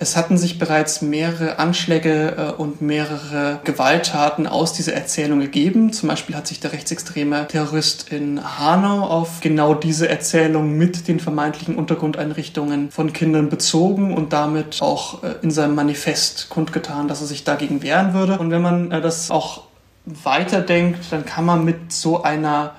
Es 0.00 0.16
hatten 0.16 0.38
sich 0.38 0.60
bereits 0.60 1.02
mehrere 1.02 1.58
Anschläge 1.58 2.36
äh, 2.36 2.60
und 2.60 2.80
mehrere 2.80 3.60
Gewalttaten 3.64 4.46
aus 4.46 4.72
dieser 4.72 4.92
Erzählung 4.92 5.40
gegeben. 5.40 5.92
Zum 5.92 6.08
Beispiel 6.08 6.36
hat 6.36 6.46
sich 6.46 6.60
der 6.60 6.72
rechtsextreme 6.72 7.48
Terrorist 7.48 8.12
in 8.12 8.40
Hanau 8.58 9.04
auf 9.04 9.40
genau 9.40 9.74
diese 9.74 10.08
Erzählung 10.08 10.78
mit 10.78 11.08
den 11.08 11.18
vermeintlichen 11.18 11.74
Untergrundeinrichtungen 11.74 12.92
von 12.92 13.12
Kindern 13.12 13.48
bezogen 13.48 14.14
und 14.14 14.32
damit 14.32 14.80
auch 14.82 15.24
äh, 15.24 15.34
in 15.42 15.50
seinem 15.50 15.74
Manifest 15.74 16.48
kundgetan, 16.48 17.08
dass 17.08 17.20
er 17.20 17.26
sich 17.26 17.42
dagegen 17.42 17.82
wehren 17.82 18.14
würde. 18.14 18.38
Und 18.38 18.52
wenn 18.52 18.62
man 18.62 18.92
äh, 18.92 19.00
das 19.00 19.32
auch 19.32 19.64
weiterdenkt, 20.24 21.10
dann 21.10 21.24
kann 21.24 21.44
man 21.44 21.64
mit 21.64 21.92
so 21.92 22.22
einer 22.22 22.74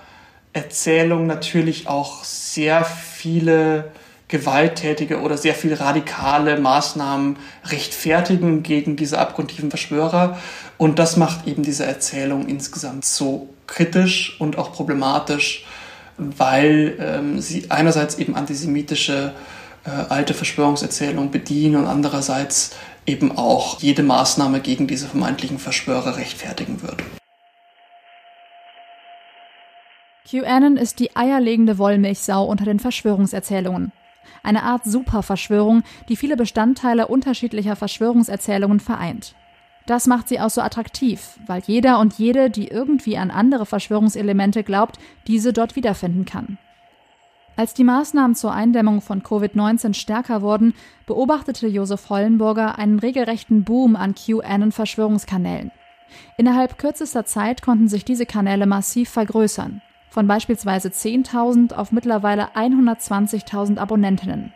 Erzählung 0.53 1.27
natürlich 1.27 1.87
auch 1.87 2.23
sehr 2.23 2.83
viele 2.83 3.91
gewalttätige 4.27 5.21
oder 5.21 5.37
sehr 5.37 5.55
viel 5.55 5.73
radikale 5.73 6.59
Maßnahmen 6.59 7.37
rechtfertigen 7.65 8.63
gegen 8.63 8.95
diese 8.95 9.17
abgrundtiefen 9.17 9.69
Verschwörer. 9.69 10.37
Und 10.77 10.99
das 10.99 11.17
macht 11.17 11.47
eben 11.47 11.63
diese 11.63 11.85
Erzählung 11.85 12.47
insgesamt 12.47 13.05
so 13.05 13.49
kritisch 13.67 14.39
und 14.39 14.57
auch 14.57 14.71
problematisch, 14.71 15.65
weil 16.17 16.97
ähm, 16.99 17.41
sie 17.41 17.69
einerseits 17.69 18.17
eben 18.17 18.35
antisemitische 18.35 19.33
äh, 19.85 19.89
alte 19.89 20.33
Verschwörungserzählungen 20.33 21.31
bedienen 21.31 21.77
und 21.77 21.87
andererseits 21.87 22.71
eben 23.05 23.35
auch 23.37 23.79
jede 23.81 24.03
Maßnahme 24.03 24.59
gegen 24.59 24.87
diese 24.87 25.07
vermeintlichen 25.07 25.57
Verschwörer 25.57 26.17
rechtfertigen 26.17 26.81
würde. 26.81 27.03
QAnon 30.29 30.77
ist 30.77 30.99
die 30.99 31.15
eierlegende 31.15 31.79
Wollmilchsau 31.79 32.45
unter 32.45 32.65
den 32.65 32.79
Verschwörungserzählungen. 32.79 33.91
Eine 34.43 34.61
Art 34.61 34.83
Superverschwörung, 34.85 35.81
die 36.07 36.15
viele 36.15 36.37
Bestandteile 36.37 37.07
unterschiedlicher 37.07 37.75
Verschwörungserzählungen 37.75 38.79
vereint. 38.79 39.33
Das 39.87 40.05
macht 40.05 40.27
sie 40.27 40.39
auch 40.39 40.51
so 40.51 40.61
attraktiv, 40.61 41.39
weil 41.47 41.63
jeder 41.65 41.97
und 41.97 42.13
jede, 42.19 42.51
die 42.51 42.67
irgendwie 42.67 43.17
an 43.17 43.31
andere 43.31 43.65
Verschwörungselemente 43.65 44.63
glaubt, 44.63 44.99
diese 45.25 45.51
dort 45.51 45.75
wiederfinden 45.75 46.25
kann. 46.25 46.59
Als 47.55 47.73
die 47.73 47.83
Maßnahmen 47.83 48.35
zur 48.35 48.53
Eindämmung 48.53 49.01
von 49.01 49.23
Covid-19 49.23 49.95
stärker 49.95 50.43
wurden, 50.43 50.75
beobachtete 51.07 51.67
Josef 51.67 52.07
Hollenburger 52.09 52.77
einen 52.77 52.99
regelrechten 52.99 53.63
Boom 53.63 53.95
an 53.95 54.13
QAnon-Verschwörungskanälen. 54.13 55.71
Innerhalb 56.37 56.77
kürzester 56.77 57.25
Zeit 57.25 57.63
konnten 57.63 57.87
sich 57.87 58.05
diese 58.05 58.27
Kanäle 58.27 58.67
massiv 58.67 59.09
vergrößern 59.09 59.81
von 60.09 60.27
beispielsweise 60.27 60.89
10.000 60.89 61.73
auf 61.73 61.91
mittlerweile 61.91 62.55
120.000 62.55 63.77
Abonnentinnen. 63.77 64.53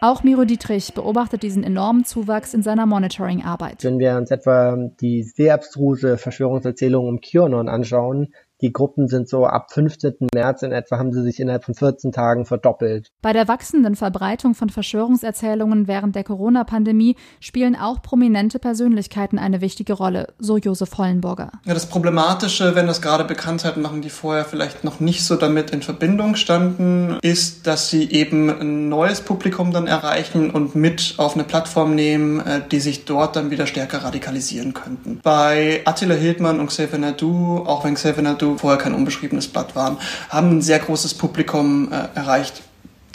Auch 0.00 0.22
Miro 0.22 0.44
Dietrich 0.44 0.92
beobachtet 0.92 1.42
diesen 1.42 1.64
enormen 1.64 2.04
Zuwachs 2.04 2.52
in 2.52 2.62
seiner 2.62 2.84
Monitoring-Arbeit. 2.84 3.82
Wenn 3.82 3.98
wir 3.98 4.16
uns 4.16 4.30
etwa 4.30 4.76
die 5.00 5.22
sehr 5.22 5.54
abstruse 5.54 6.18
Verschwörungserzählung 6.18 7.08
um 7.08 7.20
QAnon 7.20 7.68
anschauen, 7.68 8.34
die 8.62 8.72
Gruppen 8.72 9.08
sind 9.08 9.28
so 9.28 9.46
ab 9.46 9.72
15. 9.72 10.28
März 10.34 10.62
in 10.62 10.72
etwa 10.72 10.98
haben 10.98 11.12
sie 11.12 11.22
sich 11.22 11.40
innerhalb 11.40 11.64
von 11.64 11.74
14 11.74 12.12
Tagen 12.12 12.46
verdoppelt. 12.46 13.10
Bei 13.20 13.32
der 13.32 13.48
wachsenden 13.48 13.96
Verbreitung 13.96 14.54
von 14.54 14.70
Verschwörungserzählungen 14.70 15.88
während 15.88 16.16
der 16.16 16.24
Corona-Pandemie 16.24 17.16
spielen 17.40 17.76
auch 17.76 18.00
prominente 18.00 18.58
Persönlichkeiten 18.58 19.38
eine 19.38 19.60
wichtige 19.60 19.92
Rolle, 19.92 20.28
so 20.38 20.56
Josef 20.56 20.96
Hollenburger. 20.96 21.52
Ja, 21.64 21.74
das 21.74 21.86
Problematische, 21.86 22.74
wenn 22.74 22.86
das 22.86 23.02
gerade 23.02 23.24
Bekanntheit 23.24 23.76
machen, 23.76 24.00
die 24.00 24.10
vorher 24.10 24.44
vielleicht 24.44 24.84
noch 24.84 25.00
nicht 25.00 25.24
so 25.24 25.36
damit 25.36 25.70
in 25.70 25.82
Verbindung 25.82 26.36
standen, 26.36 27.18
ist, 27.20 27.66
dass 27.66 27.90
sie 27.90 28.10
eben 28.10 28.48
ein 28.48 28.88
neues 28.88 29.20
Publikum 29.20 29.72
dann 29.72 29.86
erreichen 29.86 30.50
und 30.50 30.74
mit 30.74 31.14
auf 31.18 31.34
eine 31.34 31.44
Plattform 31.44 31.94
nehmen, 31.94 32.40
äh, 32.40 32.62
die 32.70 32.80
sich 32.80 33.04
dort 33.04 33.36
dann 33.36 33.50
wieder 33.50 33.66
stärker 33.66 33.98
radikalisieren 33.98 34.72
könnten. 34.72 35.20
Bei 35.22 35.82
Attila 35.84 36.14
Hildmann 36.14 36.60
und 36.60 36.68
Xavier 36.68 36.98
Nadu, 36.98 37.58
auch 37.66 37.84
wenn 37.84 37.94
Xavier 37.94 38.22
Nadu 38.22 38.45
Nadu 38.46 38.58
vorher 38.58 38.78
kein 38.78 38.94
unbeschriebenes 38.94 39.48
Blatt 39.48 39.74
waren, 39.74 39.98
haben 40.28 40.58
ein 40.58 40.62
sehr 40.62 40.78
großes 40.78 41.14
Publikum 41.14 41.92
äh, 41.92 42.08
erreicht 42.14 42.62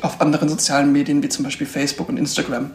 auf 0.01 0.19
anderen 0.19 0.49
sozialen 0.49 0.91
Medien 0.91 1.21
wie 1.23 1.29
zum 1.29 1.45
Beispiel 1.45 1.67
Facebook 1.67 2.09
und 2.09 2.17
Instagram. 2.17 2.71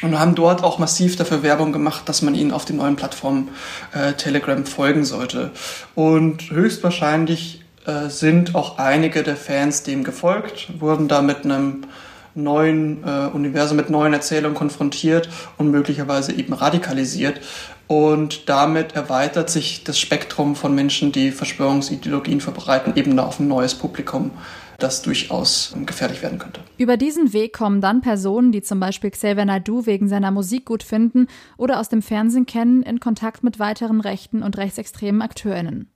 Und 0.00 0.16
haben 0.16 0.36
dort 0.36 0.62
auch 0.62 0.78
massiv 0.78 1.16
dafür 1.16 1.42
Werbung 1.42 1.72
gemacht, 1.72 2.08
dass 2.08 2.22
man 2.22 2.36
ihnen 2.36 2.52
auf 2.52 2.64
den 2.64 2.76
neuen 2.76 2.94
Plattformen 2.94 3.48
äh, 3.92 4.12
Telegram 4.12 4.64
folgen 4.64 5.04
sollte. 5.04 5.50
Und 5.96 6.50
höchstwahrscheinlich 6.50 7.64
äh, 7.84 8.08
sind 8.08 8.54
auch 8.54 8.78
einige 8.78 9.24
der 9.24 9.36
Fans 9.36 9.82
dem 9.82 10.04
gefolgt, 10.04 10.68
wurden 10.78 11.08
da 11.08 11.20
mit 11.20 11.44
einem 11.44 11.82
neuen 12.36 13.02
äh, 13.02 13.26
Universum, 13.32 13.76
mit 13.76 13.90
neuen 13.90 14.12
Erzählungen 14.12 14.56
konfrontiert 14.56 15.28
und 15.56 15.72
möglicherweise 15.72 16.32
eben 16.32 16.52
radikalisiert. 16.52 17.40
Und 17.88 18.50
damit 18.50 18.92
erweitert 18.94 19.48
sich 19.48 19.82
das 19.82 19.98
Spektrum 19.98 20.54
von 20.54 20.74
Menschen, 20.74 21.10
die 21.10 21.30
Verschwörungsideologien 21.32 22.40
verbreiten, 22.40 22.92
eben 22.96 23.18
auf 23.18 23.40
ein 23.40 23.48
neues 23.48 23.74
Publikum, 23.74 24.30
das 24.78 25.02
durchaus 25.02 25.74
gefährlich 25.86 26.22
werden 26.22 26.38
könnte. 26.38 26.60
Über 26.76 26.96
diesen 26.98 27.32
Weg 27.32 27.54
kommen 27.54 27.80
dann 27.80 28.02
Personen, 28.02 28.52
die 28.52 28.62
zum 28.62 28.78
Beispiel 28.78 29.10
Xavier 29.10 29.46
Naidoo 29.46 29.86
wegen 29.86 30.06
seiner 30.06 30.30
Musik 30.30 30.66
gut 30.66 30.82
finden 30.82 31.26
oder 31.56 31.80
aus 31.80 31.88
dem 31.88 32.02
Fernsehen 32.02 32.46
kennen, 32.46 32.82
in 32.82 33.00
Kontakt 33.00 33.42
mit 33.42 33.58
weiteren 33.58 34.00
rechten 34.00 34.42
und 34.42 34.56
rechtsextremen 34.58 35.22
AkteurInnen. 35.22 35.90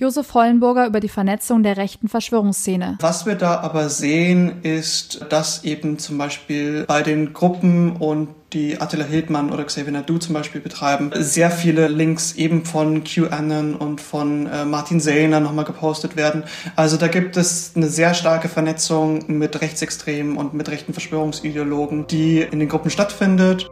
Josef 0.00 0.32
Hollenburger 0.32 0.86
über 0.86 1.00
die 1.00 1.08
Vernetzung 1.08 1.64
der 1.64 1.76
rechten 1.76 2.06
Verschwörungsszene. 2.06 2.98
Was 3.00 3.26
wir 3.26 3.34
da 3.34 3.58
aber 3.58 3.88
sehen, 3.88 4.62
ist, 4.62 5.26
dass 5.28 5.64
eben 5.64 5.98
zum 5.98 6.18
Beispiel 6.18 6.84
bei 6.86 7.02
den 7.02 7.32
Gruppen 7.32 7.96
und 7.96 8.28
die 8.52 8.80
Attila 8.80 9.04
Hildmann 9.04 9.50
oder 9.50 9.64
Xavier 9.64 9.90
Nadu 9.90 10.18
zum 10.18 10.34
Beispiel 10.34 10.60
betreiben, 10.60 11.10
sehr 11.16 11.50
viele 11.50 11.88
Links 11.88 12.34
eben 12.36 12.64
von 12.64 13.02
QAnon 13.02 13.74
und 13.74 14.00
von 14.00 14.46
äh, 14.46 14.64
Martin 14.64 15.00
Sellner 15.00 15.40
nochmal 15.40 15.64
gepostet 15.64 16.14
werden. 16.14 16.44
Also 16.76 16.96
da 16.96 17.08
gibt 17.08 17.36
es 17.36 17.72
eine 17.74 17.88
sehr 17.88 18.14
starke 18.14 18.48
Vernetzung 18.48 19.24
mit 19.26 19.60
Rechtsextremen 19.60 20.36
und 20.36 20.54
mit 20.54 20.68
rechten 20.68 20.92
Verschwörungsideologen, 20.92 22.06
die 22.06 22.40
in 22.40 22.60
den 22.60 22.68
Gruppen 22.68 22.92
stattfindet. 22.92 23.68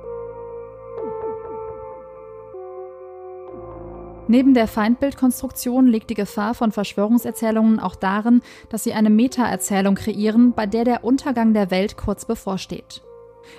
Neben 4.29 4.55
der 4.55 4.67
Feindbildkonstruktion 4.67 5.87
liegt 5.87 6.11
die 6.11 6.15
Gefahr 6.15 6.55
von 6.55 6.73
Verschwörungserzählungen 6.73 7.79
auch 7.79 7.95
darin, 7.95 8.43
dass 8.71 8.83
sie 8.83 8.93
eine 8.93 9.11
Meta-Erzählung 9.11 9.95
kreieren, 9.95 10.53
bei 10.53 10.67
der 10.67 10.85
der 10.85 11.05
Untergang 11.05 11.55
der 11.55 11.71
Welt 11.71 11.97
kurz 11.97 12.25
bevorsteht. 12.25 13.03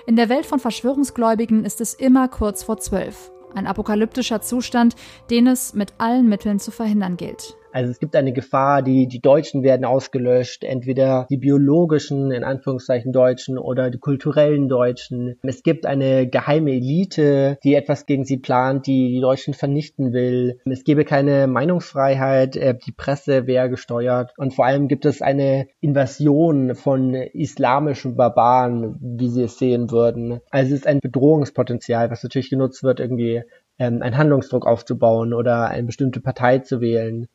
In 0.06 0.16
der 0.16 0.28
Welt 0.28 0.44
von 0.44 0.58
Verschwörungsgläubigen 0.58 1.64
ist 1.64 1.80
es 1.80 1.94
immer 1.94 2.28
kurz 2.28 2.62
vor 2.62 2.76
zwölf. 2.76 3.30
Ein 3.54 3.66
apokalyptischer 3.66 4.42
Zustand, 4.42 4.94
den 5.30 5.46
es 5.46 5.72
mit 5.72 5.94
allen 5.96 6.28
Mitteln 6.28 6.58
zu 6.58 6.70
verhindern 6.70 7.16
gilt. 7.16 7.56
Also 7.72 7.90
es 7.90 7.98
gibt 7.98 8.16
eine 8.16 8.32
Gefahr, 8.32 8.82
die, 8.82 9.06
die 9.06 9.20
Deutschen 9.20 9.62
werden 9.62 9.84
ausgelöscht, 9.84 10.64
entweder 10.64 11.26
die 11.30 11.36
biologischen, 11.36 12.30
in 12.32 12.44
Anführungszeichen 12.44 13.12
Deutschen 13.12 13.58
oder 13.58 13.90
die 13.90 13.98
kulturellen 13.98 14.68
Deutschen. 14.68 15.38
Es 15.42 15.62
gibt 15.62 15.86
eine 15.86 16.28
geheime 16.28 16.72
Elite, 16.72 17.58
die 17.62 17.74
etwas 17.74 18.06
gegen 18.06 18.24
sie 18.24 18.38
plant, 18.38 18.86
die 18.86 19.08
die 19.08 19.20
Deutschen 19.20 19.54
vernichten 19.54 20.12
will. 20.12 20.60
Es 20.64 20.84
gäbe 20.84 21.04
keine 21.04 21.46
Meinungsfreiheit, 21.46 22.56
äh, 22.56 22.74
die 22.74 22.92
Presse 22.92 23.46
wäre 23.46 23.70
gesteuert 23.70 24.32
und 24.36 24.54
vor 24.54 24.66
allem 24.66 24.88
gibt 24.88 25.04
es 25.04 25.22
eine 25.22 25.68
Invasion 25.80 26.74
von 26.74 27.14
islamischen 27.14 28.16
Barbaren, 28.16 28.96
wie 29.00 29.28
sie 29.28 29.44
es 29.44 29.58
sehen 29.58 29.90
würden. 29.90 30.40
Also 30.50 30.74
es 30.74 30.80
ist 30.80 30.86
ein 30.86 31.00
Bedrohungspotenzial, 31.00 32.10
was 32.10 32.22
natürlich 32.22 32.50
genutzt 32.50 32.82
wird, 32.82 33.00
irgendwie 33.00 33.42
ähm, 33.78 34.02
einen 34.02 34.16
Handlungsdruck 34.16 34.66
aufzubauen 34.66 35.32
oder 35.32 35.68
eine 35.68 35.84
bestimmte 35.84 36.20
Partei 36.20 36.58
zu 36.58 36.80
wählen. 36.80 37.28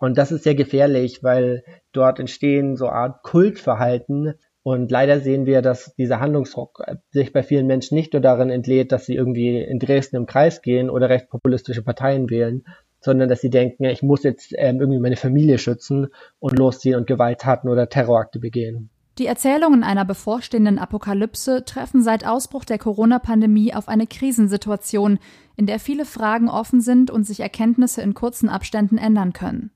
Und 0.00 0.16
das 0.16 0.32
ist 0.32 0.44
sehr 0.44 0.54
gefährlich, 0.54 1.22
weil 1.22 1.62
dort 1.92 2.18
entstehen 2.18 2.76
so 2.76 2.88
Art 2.88 3.22
Kultverhalten. 3.22 4.34
Und 4.62 4.90
leider 4.90 5.20
sehen 5.20 5.44
wir, 5.44 5.60
dass 5.60 5.94
dieser 5.94 6.20
Handlungsdruck 6.20 6.82
sich 7.10 7.32
bei 7.32 7.42
vielen 7.42 7.66
Menschen 7.66 7.96
nicht 7.96 8.14
nur 8.14 8.22
darin 8.22 8.48
entlädt, 8.48 8.92
dass 8.92 9.04
sie 9.04 9.14
irgendwie 9.14 9.58
in 9.58 9.78
Dresden 9.78 10.16
im 10.16 10.26
Kreis 10.26 10.62
gehen 10.62 10.88
oder 10.88 11.10
recht 11.10 11.28
populistische 11.28 11.82
Parteien 11.82 12.30
wählen, 12.30 12.64
sondern 13.00 13.28
dass 13.28 13.42
sie 13.42 13.50
denken, 13.50 13.84
ich 13.84 14.02
muss 14.02 14.22
jetzt 14.22 14.54
ähm, 14.56 14.80
irgendwie 14.80 15.00
meine 15.00 15.16
Familie 15.16 15.58
schützen 15.58 16.08
und 16.38 16.58
losziehen 16.58 16.96
und 16.96 17.06
Gewalttaten 17.06 17.68
oder 17.68 17.88
Terrorakte 17.88 18.38
begehen. 18.40 18.88
Die 19.18 19.26
Erzählungen 19.26 19.84
einer 19.84 20.06
bevorstehenden 20.06 20.78
Apokalypse 20.78 21.64
treffen 21.66 22.02
seit 22.02 22.26
Ausbruch 22.26 22.64
der 22.64 22.78
Corona-Pandemie 22.78 23.74
auf 23.74 23.88
eine 23.88 24.06
Krisensituation, 24.06 25.18
in 25.56 25.66
der 25.66 25.78
viele 25.78 26.06
Fragen 26.06 26.48
offen 26.48 26.80
sind 26.80 27.10
und 27.10 27.24
sich 27.24 27.40
Erkenntnisse 27.40 28.00
in 28.00 28.14
kurzen 28.14 28.48
Abständen 28.48 28.96
ändern 28.96 29.34
können. 29.34 29.72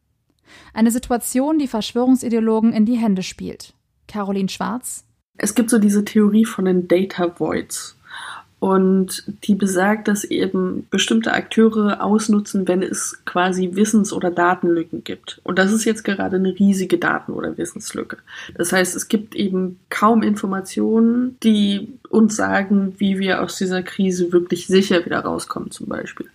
Eine 0.73 0.91
Situation, 0.91 1.59
die 1.59 1.69
Verschwörungsideologen 1.69 2.73
in 2.73 2.87
die 2.87 2.97
Hände 2.97 3.23
spielt. 3.23 3.75
Caroline 4.09 4.49
Schwarz. 4.49 5.05
Es 5.37 5.55
gibt 5.55 5.71
so 5.71 5.79
diese 5.79 6.05
Theorie 6.05 6.45
von 6.45 6.65
den 6.65 6.89
Data 6.89 7.39
Voids. 7.39 7.97
Und 8.65 9.25
die 9.45 9.55
besagt, 9.55 10.09
dass 10.09 10.25
eben 10.25 10.87
bestimmte 10.91 11.35
Akteure 11.35 12.03
ausnutzen, 12.03 12.67
wenn 12.67 12.83
es 12.83 13.21
quasi 13.27 13.73
Wissens- 13.75 14.11
oder 14.11 14.31
Datenlücken 14.31 15.05
gibt. 15.05 15.39
Und 15.45 15.59
das 15.59 15.71
ist 15.71 15.85
jetzt 15.85 16.03
gerade 16.03 16.37
eine 16.37 16.59
riesige 16.59 16.97
Daten- 16.97 17.35
oder 17.35 17.59
Wissenslücke. 17.59 18.17
Das 18.55 18.73
heißt, 18.73 18.97
es 18.97 19.09
gibt 19.09 19.35
eben 19.35 19.81
kaum 19.91 20.23
Informationen, 20.23 21.37
die 21.43 21.93
uns 22.14 22.37
sagen, 22.37 22.94
wie 22.98 23.18
wir 23.18 23.42
aus 23.42 23.57
dieser 23.57 23.83
Krise 23.83 24.33
wirklich 24.33 24.66
sicher 24.66 25.05
wieder 25.05 25.20
rauskommen 25.20 25.70
zum 25.70 25.88
Beispiel. 25.88 26.27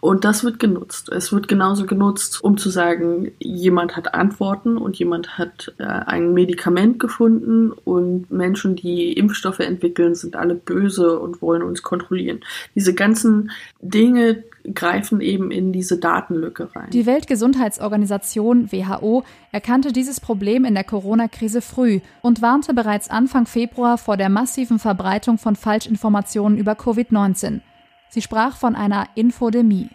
Und 0.00 0.24
das 0.24 0.44
wird 0.44 0.60
genutzt. 0.60 1.10
Es 1.10 1.32
wird 1.32 1.48
genauso 1.48 1.84
genutzt, 1.84 2.42
um 2.42 2.56
zu 2.56 2.70
sagen, 2.70 3.32
jemand 3.38 3.96
hat 3.96 4.14
Antworten 4.14 4.78
und 4.78 4.96
jemand 4.96 5.36
hat 5.38 5.74
äh, 5.78 5.84
ein 5.84 6.32
Medikament 6.32 7.00
gefunden 7.00 7.72
und 7.72 8.30
Menschen, 8.30 8.76
die 8.76 9.12
Impfstoffe 9.12 9.60
entwickeln, 9.60 10.14
sind 10.14 10.36
alle 10.36 10.54
böse 10.54 11.18
und 11.18 11.42
wollen 11.42 11.62
uns 11.62 11.82
kontrollieren. 11.82 12.40
Diese 12.74 12.94
ganzen 12.94 13.50
Dinge 13.80 14.44
greifen 14.74 15.20
eben 15.20 15.50
in 15.50 15.72
diese 15.72 15.98
Datenlücke 15.98 16.74
rein. 16.74 16.90
Die 16.90 17.06
Weltgesundheitsorganisation 17.06 18.72
WHO 18.72 19.24
erkannte 19.52 19.92
dieses 19.92 20.20
Problem 20.20 20.64
in 20.64 20.74
der 20.74 20.84
Corona-Krise 20.84 21.60
früh 21.60 22.00
und 22.22 22.42
warnte 22.42 22.74
bereits 22.74 23.10
Anfang 23.10 23.46
Februar 23.46 23.98
vor 23.98 24.16
der 24.16 24.28
massiven 24.28 24.78
Verbreitung 24.78 25.38
von 25.38 25.56
Falschinformationen 25.56 26.58
über 26.58 26.72
Covid-19. 26.72 27.60
Sie 28.08 28.22
sprach 28.22 28.56
von 28.56 28.74
einer 28.74 29.08
Infodemie. 29.14 29.88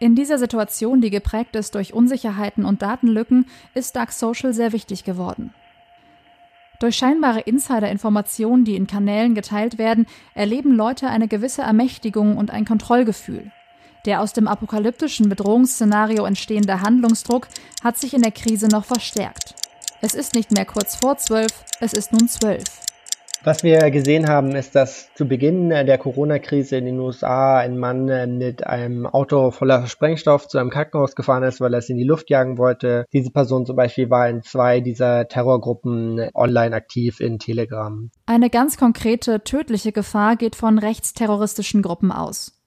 In 0.00 0.14
dieser 0.14 0.38
Situation, 0.38 1.00
die 1.00 1.10
geprägt 1.10 1.56
ist 1.56 1.74
durch 1.74 1.94
Unsicherheiten 1.94 2.64
und 2.64 2.82
Datenlücken, 2.82 3.46
ist 3.74 3.96
Dark 3.96 4.12
Social 4.12 4.52
sehr 4.52 4.72
wichtig 4.72 5.04
geworden. 5.04 5.54
Durch 6.80 6.96
scheinbare 6.96 7.40
Insider-Informationen, 7.40 8.64
die 8.64 8.76
in 8.76 8.86
Kanälen 8.86 9.34
geteilt 9.34 9.78
werden, 9.78 10.06
erleben 10.34 10.74
Leute 10.74 11.08
eine 11.08 11.28
gewisse 11.28 11.62
Ermächtigung 11.62 12.36
und 12.36 12.50
ein 12.50 12.64
Kontrollgefühl. 12.64 13.50
Der 14.06 14.20
aus 14.20 14.32
dem 14.32 14.48
apokalyptischen 14.48 15.28
Bedrohungsszenario 15.28 16.26
entstehende 16.26 16.80
Handlungsdruck 16.82 17.48
hat 17.82 17.96
sich 17.96 18.12
in 18.12 18.22
der 18.22 18.32
Krise 18.32 18.68
noch 18.68 18.84
verstärkt. 18.84 19.54
Es 20.02 20.14
ist 20.14 20.34
nicht 20.34 20.50
mehr 20.52 20.66
kurz 20.66 20.96
vor 20.96 21.16
zwölf, 21.16 21.64
es 21.80 21.94
ist 21.94 22.12
nun 22.12 22.28
zwölf. 22.28 22.64
Was 23.44 23.62
wir 23.62 23.90
gesehen 23.90 24.26
haben, 24.26 24.56
ist, 24.56 24.74
dass 24.74 25.12
zu 25.12 25.28
Beginn 25.28 25.68
der 25.68 25.98
Corona-Krise 25.98 26.78
in 26.78 26.86
den 26.86 26.98
USA 26.98 27.58
ein 27.58 27.78
Mann 27.78 28.08
äh, 28.08 28.26
mit 28.26 28.66
einem 28.66 29.04
Auto 29.04 29.50
voller 29.50 29.86
Sprengstoff 29.86 30.48
zu 30.48 30.56
einem 30.56 30.70
Krankenhaus 30.70 31.14
gefahren 31.14 31.42
ist, 31.42 31.60
weil 31.60 31.74
er 31.74 31.80
es 31.80 31.90
in 31.90 31.98
die 31.98 32.04
Luft 32.04 32.30
jagen 32.30 32.56
wollte. 32.56 33.04
Diese 33.12 33.30
Person 33.30 33.66
zum 33.66 33.76
Beispiel 33.76 34.08
war 34.08 34.30
in 34.30 34.42
zwei 34.42 34.80
dieser 34.80 35.28
Terrorgruppen 35.28 36.30
online 36.32 36.74
aktiv 36.74 37.20
in 37.20 37.38
Telegram. 37.38 38.10
Eine 38.24 38.48
ganz 38.48 38.78
konkrete 38.78 39.44
tödliche 39.44 39.92
Gefahr 39.92 40.36
geht 40.36 40.56
von 40.56 40.78
rechtsterroristischen 40.78 41.82
Gruppen 41.82 42.12
aus. 42.12 42.62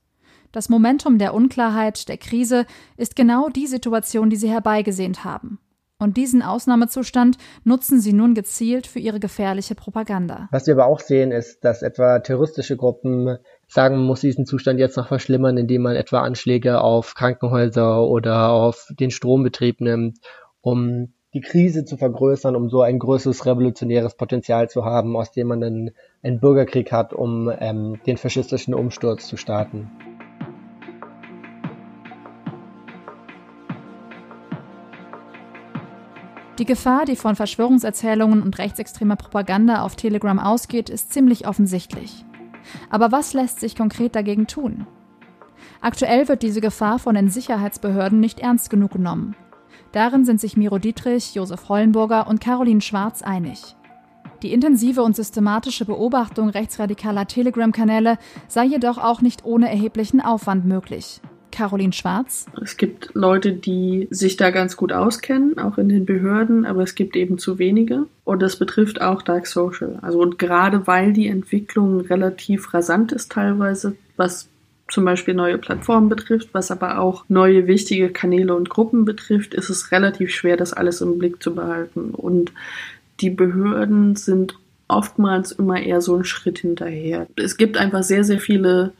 Das 0.51 0.69
Momentum 0.69 1.17
der 1.17 1.33
Unklarheit, 1.33 2.07
der 2.07 2.17
Krise 2.17 2.67
ist 2.97 3.15
genau 3.15 3.49
die 3.49 3.65
Situation, 3.65 4.29
die 4.29 4.35
sie 4.35 4.51
herbeigesehnt 4.51 5.23
haben. 5.23 5.57
Und 5.99 6.15
diesen 6.15 6.43
Ausnahmezustand 6.43 7.37
nutzen 7.63 7.99
sie 7.99 8.13
nun 8.13 8.35
gezielt 8.35 8.85
für 8.85 8.99
ihre 8.99 9.19
gefährliche 9.19 9.73
Propaganda. 9.73 10.47
Was 10.51 10.67
wir 10.67 10.75
aber 10.75 10.85
auch 10.85 10.99
sehen, 10.99 11.31
ist, 11.31 11.65
dass 11.65 11.81
etwa 11.81 12.19
terroristische 12.19 12.77
Gruppen 12.77 13.37
sagen, 13.67 13.95
man 13.95 14.05
muss 14.05 14.21
diesen 14.21 14.45
Zustand 14.45 14.79
jetzt 14.79 14.95
noch 14.95 15.07
verschlimmern, 15.07 15.57
indem 15.57 15.81
man 15.81 15.95
etwa 15.95 16.21
Anschläge 16.21 16.81
auf 16.81 17.15
Krankenhäuser 17.15 18.03
oder 18.07 18.51
auf 18.51 18.87
den 18.91 19.09
Strombetrieb 19.09 19.81
nimmt, 19.81 20.19
um 20.61 21.13
die 21.33 21.41
Krise 21.41 21.83
zu 21.83 21.97
vergrößern, 21.97 22.55
um 22.55 22.69
so 22.69 22.81
ein 22.81 22.99
größeres 22.99 23.45
revolutionäres 23.45 24.15
Potenzial 24.15 24.69
zu 24.69 24.85
haben, 24.85 25.15
aus 25.17 25.31
dem 25.31 25.47
man 25.47 25.61
dann 25.61 25.91
einen 26.21 26.39
Bürgerkrieg 26.39 26.91
hat, 26.91 27.13
um 27.13 27.51
ähm, 27.59 27.99
den 28.05 28.17
faschistischen 28.17 28.73
Umsturz 28.73 29.27
zu 29.27 29.35
starten. 29.35 29.89
Die 36.57 36.65
Gefahr, 36.65 37.05
die 37.05 37.15
von 37.15 37.35
Verschwörungserzählungen 37.35 38.41
und 38.41 38.57
rechtsextremer 38.57 39.15
Propaganda 39.15 39.83
auf 39.83 39.95
Telegram 39.95 40.39
ausgeht, 40.39 40.89
ist 40.89 41.13
ziemlich 41.13 41.47
offensichtlich. 41.47 42.25
Aber 42.89 43.11
was 43.11 43.33
lässt 43.33 43.59
sich 43.59 43.75
konkret 43.75 44.15
dagegen 44.15 44.47
tun? 44.47 44.87
Aktuell 45.81 46.27
wird 46.27 46.41
diese 46.41 46.61
Gefahr 46.61 46.97
von 46.97 47.13
den 47.13 47.29
Sicherheitsbehörden 47.29 48.19
nicht 48.19 48.39
ernst 48.39 48.71
genug 48.71 48.91
genommen. 48.91 49.35
Darin 49.91 50.25
sind 50.25 50.41
sich 50.41 50.57
Miro 50.57 50.79
Dietrich, 50.79 51.35
Josef 51.35 51.69
Hollenburger 51.69 52.27
und 52.27 52.41
Caroline 52.41 52.81
Schwarz 52.81 53.21
einig. 53.21 53.75
Die 54.41 54.51
intensive 54.51 55.03
und 55.03 55.15
systematische 55.15 55.85
Beobachtung 55.85 56.49
rechtsradikaler 56.49 57.27
Telegram-Kanäle 57.27 58.17
sei 58.47 58.65
jedoch 58.65 58.97
auch 58.97 59.21
nicht 59.21 59.45
ohne 59.45 59.69
erheblichen 59.69 60.21
Aufwand 60.21 60.65
möglich. 60.65 61.21
Caroline 61.51 61.93
Schwarz. 61.93 62.45
Es 62.61 62.77
gibt 62.77 63.11
Leute, 63.13 63.53
die 63.53 64.07
sich 64.11 64.37
da 64.37 64.51
ganz 64.51 64.77
gut 64.77 64.93
auskennen, 64.93 65.57
auch 65.57 65.77
in 65.77 65.89
den 65.89 66.05
Behörden, 66.05 66.65
aber 66.65 66.83
es 66.83 66.95
gibt 66.95 67.15
eben 67.15 67.37
zu 67.37 67.59
wenige. 67.59 68.05
Und 68.23 68.41
das 68.41 68.57
betrifft 68.57 69.01
auch 69.01 69.21
Dark 69.21 69.47
Social. 69.47 69.99
Also 70.01 70.19
und 70.19 70.37
gerade 70.39 70.87
weil 70.87 71.13
die 71.13 71.27
Entwicklung 71.27 72.01
relativ 72.01 72.73
rasant 72.73 73.11
ist 73.11 73.31
teilweise, 73.31 73.95
was 74.17 74.49
zum 74.89 75.05
Beispiel 75.05 75.33
neue 75.33 75.57
Plattformen 75.57 76.09
betrifft, 76.09 76.49
was 76.53 76.71
aber 76.71 76.99
auch 76.99 77.25
neue 77.27 77.67
wichtige 77.67 78.09
Kanäle 78.09 78.55
und 78.55 78.69
Gruppen 78.69 79.05
betrifft, 79.05 79.53
ist 79.53 79.69
es 79.69 79.91
relativ 79.91 80.33
schwer, 80.33 80.57
das 80.57 80.73
alles 80.73 81.01
im 81.01 81.19
Blick 81.19 81.43
zu 81.43 81.53
behalten. 81.53 82.11
Und 82.11 82.53
die 83.19 83.29
Behörden 83.29 84.15
sind 84.15 84.57
oftmals 84.87 85.51
immer 85.51 85.81
eher 85.81 86.01
so 86.01 86.15
einen 86.15 86.23
Schritt 86.23 86.59
hinterher. 86.59 87.27
Es 87.35 87.57
gibt 87.57 87.77
einfach 87.77 88.03
sehr, 88.03 88.23
sehr 88.23 88.39
viele 88.39 88.93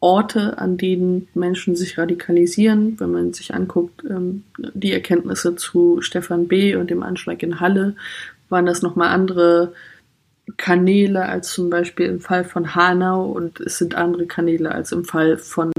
Orte, 0.00 0.58
an 0.58 0.78
denen 0.78 1.28
Menschen 1.34 1.76
sich 1.76 1.98
radikalisieren. 1.98 2.98
Wenn 2.98 3.12
man 3.12 3.32
sich 3.34 3.54
anguckt, 3.54 4.02
ähm, 4.08 4.44
die 4.58 4.92
Erkenntnisse 4.92 5.56
zu 5.56 6.00
Stefan 6.00 6.48
B. 6.48 6.74
und 6.74 6.90
dem 6.90 7.02
Anschlag 7.02 7.42
in 7.42 7.60
Halle, 7.60 7.94
waren 8.48 8.66
das 8.66 8.82
nochmal 8.82 9.08
andere 9.08 9.72
Kanäle 10.56 11.26
als 11.26 11.52
zum 11.52 11.70
Beispiel 11.70 12.06
im 12.06 12.20
Fall 12.20 12.44
von 12.44 12.74
Hanau 12.74 13.24
und 13.26 13.60
es 13.60 13.78
sind 13.78 13.94
andere 13.94 14.26
Kanäle 14.26 14.72
als 14.72 14.90
im 14.90 15.04
Fall 15.04 15.36
von 15.36 15.70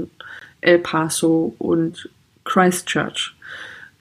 El 0.62 0.80
Paso 0.80 1.56
und 1.58 2.10
Christchurch. 2.46 3.36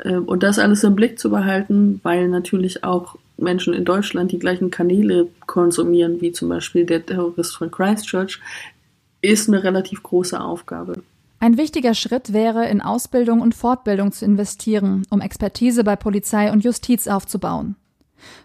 Ähm, 0.04 0.24
und 0.24 0.42
das 0.42 0.58
alles 0.58 0.84
im 0.84 0.94
Blick 0.94 1.18
zu 1.18 1.30
behalten, 1.30 2.00
weil 2.02 2.28
natürlich 2.28 2.84
auch 2.84 3.16
Menschen 3.36 3.72
in 3.72 3.86
Deutschland 3.86 4.32
die 4.32 4.38
gleichen 4.38 4.70
Kanäle 4.70 5.28
konsumieren, 5.46 6.20
wie 6.20 6.32
zum 6.32 6.50
Beispiel 6.50 6.84
der 6.84 7.04
Terrorist 7.04 7.56
von 7.56 7.70
Christchurch, 7.70 8.38
ist 9.22 9.48
eine 9.48 9.62
relativ 9.62 10.02
große 10.02 10.40
Aufgabe. 10.40 11.02
Ein 11.38 11.56
wichtiger 11.56 11.94
Schritt 11.94 12.32
wäre, 12.32 12.68
in 12.68 12.82
Ausbildung 12.82 13.40
und 13.40 13.54
Fortbildung 13.54 14.12
zu 14.12 14.24
investieren, 14.24 15.06
um 15.08 15.20
Expertise 15.20 15.84
bei 15.84 15.96
Polizei 15.96 16.52
und 16.52 16.64
Justiz 16.64 17.08
aufzubauen. 17.08 17.76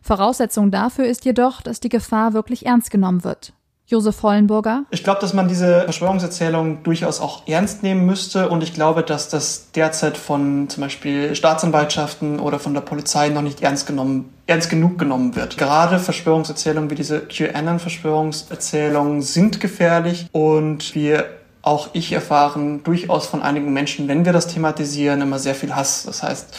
Voraussetzung 0.02 0.72
dafür 0.72 1.06
ist 1.06 1.26
jedoch, 1.26 1.62
dass 1.62 1.82
die 1.82 1.90
Gefahr 1.90 2.34
wirklich 2.34 2.66
ernst 2.66 2.92
genommen 2.92 3.26
wird. 3.26 3.54
Josef 3.88 4.24
Hollenburger. 4.24 4.86
Ich 4.90 5.04
glaube, 5.04 5.22
dass 5.22 5.34
man 5.34 5.48
diese 5.48 5.82
Verschwörungserzählung 5.82 6.82
durchaus 6.84 7.22
auch 7.22 7.48
ernst 7.48 7.84
nehmen 7.84 8.06
müsste 8.06 8.50
und 8.50 8.64
ich 8.64 8.74
glaube, 8.74 9.04
dass 9.04 9.30
das 9.30 9.72
derzeit 9.74 10.18
von 10.18 10.68
zum 10.70 10.82
Beispiel 10.82 11.36
Staatsanwaltschaften 11.36 12.40
oder 12.40 12.58
von 12.60 12.74
der 12.74 12.82
Polizei 12.82 13.30
noch 13.30 13.44
nicht 13.44 13.62
ernst 13.62 13.86
genommen, 13.86 14.34
ernst 14.48 14.72
genug 14.72 14.98
genommen 14.98 15.36
wird. 15.36 15.58
Gerade 15.58 16.00
Verschwörungserzählungen 16.00 16.90
wie 16.90 16.96
diese 16.96 17.20
QAnon-Verschwörungserzählungen 17.20 19.22
sind 19.22 19.60
gefährlich 19.60 20.26
und 20.32 20.96
wir 20.96 21.26
auch 21.66 21.90
ich 21.94 22.12
erfahren 22.12 22.84
durchaus 22.84 23.26
von 23.26 23.42
einigen 23.42 23.74
Menschen, 23.74 24.08
wenn 24.08 24.24
wir 24.24 24.34
das 24.34 24.48
thematisieren, 24.48 25.22
immer 25.22 25.40
sehr 25.40 25.56
viel 25.56 25.76
Hass. 25.76 26.04
Das 26.04 26.22
heißt, 26.22 26.56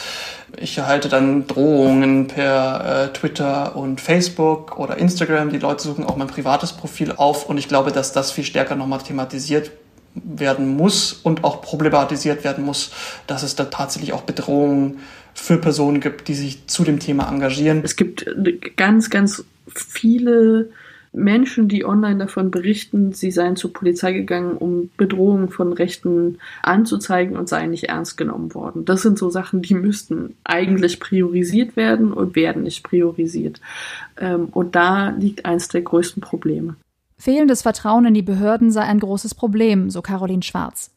ich 0.57 0.77
erhalte 0.77 1.07
dann 1.07 1.47
Drohungen 1.47 2.27
per 2.27 3.05
äh, 3.05 3.13
Twitter 3.13 3.77
und 3.77 4.01
Facebook 4.01 4.77
oder 4.77 4.97
Instagram. 4.97 5.51
Die 5.51 5.59
Leute 5.59 5.81
suchen 5.83 6.03
auch 6.05 6.17
mein 6.17 6.27
privates 6.27 6.73
Profil 6.73 7.13
auf 7.13 7.47
und 7.47 7.57
ich 7.57 7.69
glaube, 7.69 7.93
dass 7.93 8.11
das 8.11 8.31
viel 8.31 8.43
stärker 8.43 8.75
nochmal 8.75 8.99
thematisiert 8.99 9.71
werden 10.13 10.75
muss 10.75 11.13
und 11.13 11.45
auch 11.45 11.61
problematisiert 11.61 12.43
werden 12.43 12.65
muss, 12.65 12.91
dass 13.27 13.43
es 13.43 13.55
da 13.55 13.65
tatsächlich 13.65 14.11
auch 14.11 14.23
Bedrohungen 14.23 14.99
für 15.33 15.57
Personen 15.57 16.01
gibt, 16.01 16.27
die 16.27 16.35
sich 16.35 16.67
zu 16.67 16.83
dem 16.83 16.99
Thema 16.99 17.29
engagieren. 17.29 17.81
Es 17.85 17.95
gibt 17.95 18.25
ganz, 18.75 19.09
ganz 19.09 19.45
viele 19.73 20.69
Menschen, 21.11 21.67
die 21.67 21.85
online 21.85 22.17
davon 22.17 22.51
berichten, 22.51 23.13
sie 23.13 23.31
seien 23.31 23.55
zur 23.55 23.73
Polizei 23.73 24.13
gegangen, 24.13 24.57
um 24.57 24.89
Bedrohungen 24.97 25.49
von 25.49 25.73
Rechten 25.73 26.39
anzuzeigen 26.63 27.37
und 27.37 27.49
seien 27.49 27.71
nicht 27.71 27.85
ernst 27.85 28.17
genommen 28.17 28.53
worden. 28.53 28.85
Das 28.85 29.01
sind 29.01 29.17
so 29.17 29.29
Sachen, 29.29 29.61
die 29.61 29.73
müssten 29.73 30.35
eigentlich 30.43 30.99
priorisiert 30.99 31.75
werden 31.75 32.13
und 32.13 32.35
werden 32.35 32.63
nicht 32.63 32.83
priorisiert. 32.83 33.61
Ähm, 34.17 34.49
und 34.51 34.75
da 34.75 35.09
liegt 35.09 35.45
eines 35.45 35.67
der 35.67 35.81
größten 35.81 36.21
Probleme. 36.21 36.75
Fehlendes 37.17 37.63
Vertrauen 37.63 38.05
in 38.05 38.13
die 38.13 38.21
Behörden 38.21 38.71
sei 38.71 38.81
ein 38.81 38.99
großes 38.99 39.33
Problem, 39.33 39.89
so 39.89 40.01
Caroline 40.01 40.43
Schwarz. 40.43 40.91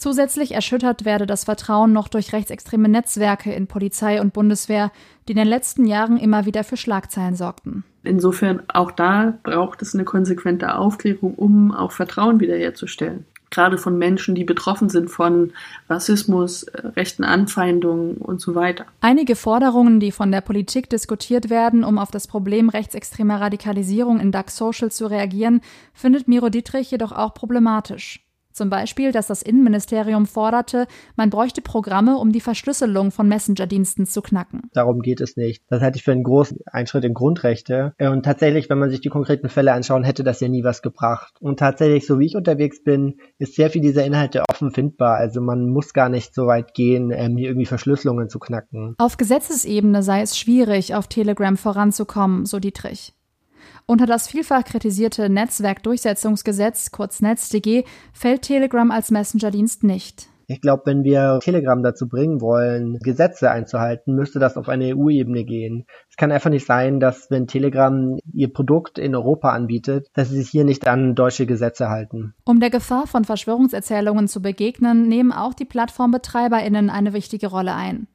Zusätzlich 0.00 0.52
erschüttert 0.52 1.04
werde 1.04 1.26
das 1.26 1.44
Vertrauen 1.44 1.92
noch 1.92 2.08
durch 2.08 2.32
rechtsextreme 2.32 2.88
Netzwerke 2.88 3.52
in 3.52 3.66
Polizei 3.66 4.22
und 4.22 4.32
Bundeswehr, 4.32 4.92
die 5.28 5.32
in 5.32 5.36
den 5.36 5.46
letzten 5.46 5.84
Jahren 5.84 6.16
immer 6.16 6.46
wieder 6.46 6.64
für 6.64 6.78
Schlagzeilen 6.78 7.36
sorgten. 7.36 7.84
Insofern 8.02 8.62
auch 8.68 8.92
da 8.92 9.38
braucht 9.42 9.82
es 9.82 9.94
eine 9.94 10.04
konsequente 10.04 10.74
Aufklärung, 10.74 11.34
um 11.34 11.70
auch 11.72 11.92
Vertrauen 11.92 12.40
wiederherzustellen. 12.40 13.26
Gerade 13.50 13.76
von 13.76 13.98
Menschen, 13.98 14.34
die 14.34 14.44
betroffen 14.44 14.88
sind 14.88 15.10
von 15.10 15.52
Rassismus, 15.90 16.62
äh, 16.62 16.86
rechten 16.96 17.24
Anfeindungen 17.24 18.16
und 18.16 18.40
so 18.40 18.54
weiter. 18.54 18.86
Einige 19.02 19.36
Forderungen, 19.36 20.00
die 20.00 20.12
von 20.12 20.32
der 20.32 20.40
Politik 20.40 20.88
diskutiert 20.88 21.50
werden, 21.50 21.84
um 21.84 21.98
auf 21.98 22.10
das 22.10 22.26
Problem 22.26 22.70
rechtsextremer 22.70 23.38
Radikalisierung 23.38 24.18
in 24.18 24.32
Dark 24.32 24.50
Social 24.50 24.90
zu 24.90 25.08
reagieren, 25.08 25.60
findet 25.92 26.26
Miro 26.26 26.48
Dietrich 26.48 26.90
jedoch 26.90 27.12
auch 27.12 27.34
problematisch. 27.34 28.24
Zum 28.52 28.70
Beispiel, 28.70 29.12
dass 29.12 29.26
das 29.26 29.42
Innenministerium 29.42 30.26
forderte, 30.26 30.86
man 31.16 31.30
bräuchte 31.30 31.62
Programme, 31.62 32.16
um 32.16 32.32
die 32.32 32.40
Verschlüsselung 32.40 33.10
von 33.10 33.28
Messenger-Diensten 33.28 34.06
zu 34.06 34.22
knacken. 34.22 34.62
Darum 34.72 35.00
geht 35.00 35.20
es 35.20 35.36
nicht. 35.36 35.62
Das 35.68 35.82
halte 35.82 35.98
ich 35.98 36.04
für 36.04 36.12
einen 36.12 36.24
großen 36.24 36.58
Einschritt 36.66 37.04
in 37.04 37.14
Grundrechte. 37.14 37.94
Und 37.98 38.24
tatsächlich, 38.24 38.68
wenn 38.70 38.78
man 38.78 38.90
sich 38.90 39.00
die 39.00 39.08
konkreten 39.08 39.48
Fälle 39.48 39.72
anschaut, 39.72 40.04
hätte 40.04 40.24
das 40.24 40.40
ja 40.40 40.48
nie 40.48 40.64
was 40.64 40.82
gebracht. 40.82 41.34
Und 41.40 41.58
tatsächlich, 41.58 42.06
so 42.06 42.18
wie 42.18 42.26
ich 42.26 42.36
unterwegs 42.36 42.82
bin, 42.82 43.18
ist 43.38 43.54
sehr 43.54 43.70
viel 43.70 43.82
dieser 43.82 44.04
Inhalte 44.04 44.42
offen 44.50 44.70
findbar. 44.70 45.16
Also 45.16 45.40
man 45.40 45.68
muss 45.68 45.92
gar 45.92 46.08
nicht 46.08 46.34
so 46.34 46.46
weit 46.46 46.74
gehen, 46.74 47.10
ähm, 47.12 47.36
hier 47.36 47.50
irgendwie 47.50 47.66
Verschlüsselungen 47.66 48.28
zu 48.28 48.38
knacken. 48.38 48.94
Auf 48.98 49.16
Gesetzesebene 49.16 50.02
sei 50.02 50.22
es 50.22 50.38
schwierig, 50.38 50.94
auf 50.94 51.06
Telegram 51.08 51.56
voranzukommen, 51.56 52.44
so 52.46 52.58
Dietrich. 52.58 53.14
Unter 53.86 54.06
das 54.06 54.28
vielfach 54.28 54.64
kritisierte 54.64 55.28
Netzwerkdurchsetzungsgesetz, 55.28 56.90
kurz 56.90 57.20
NetzDG, 57.20 57.84
fällt 58.12 58.42
Telegram 58.42 58.90
als 58.90 59.10
Messenger-Dienst 59.10 59.84
nicht. 59.84 60.30
Ich 60.50 60.60
glaube, 60.60 60.82
wenn 60.86 61.04
wir 61.04 61.38
Telegram 61.40 61.80
dazu 61.80 62.08
bringen 62.08 62.40
wollen, 62.40 62.98
Gesetze 62.98 63.52
einzuhalten, 63.52 64.16
müsste 64.16 64.40
das 64.40 64.56
auf 64.56 64.68
eine 64.68 64.96
EU-Ebene 64.96 65.44
gehen. 65.44 65.86
Es 66.08 66.16
kann 66.16 66.32
einfach 66.32 66.50
nicht 66.50 66.66
sein, 66.66 66.98
dass 66.98 67.30
wenn 67.30 67.46
Telegram 67.46 68.18
ihr 68.32 68.52
Produkt 68.52 68.98
in 68.98 69.14
Europa 69.14 69.50
anbietet, 69.50 70.08
dass 70.14 70.30
sie 70.30 70.38
sich 70.38 70.50
hier 70.50 70.64
nicht 70.64 70.88
an 70.88 71.14
deutsche 71.14 71.46
Gesetze 71.46 71.88
halten. 71.88 72.34
Um 72.44 72.58
der 72.58 72.70
Gefahr 72.70 73.06
von 73.06 73.24
Verschwörungserzählungen 73.24 74.26
zu 74.26 74.42
begegnen, 74.42 75.06
nehmen 75.06 75.30
auch 75.30 75.54
die 75.54 75.66
Plattformbetreiberinnen 75.66 76.90
eine 76.90 77.12
wichtige 77.12 77.46
Rolle 77.46 77.76
ein. 77.76 78.08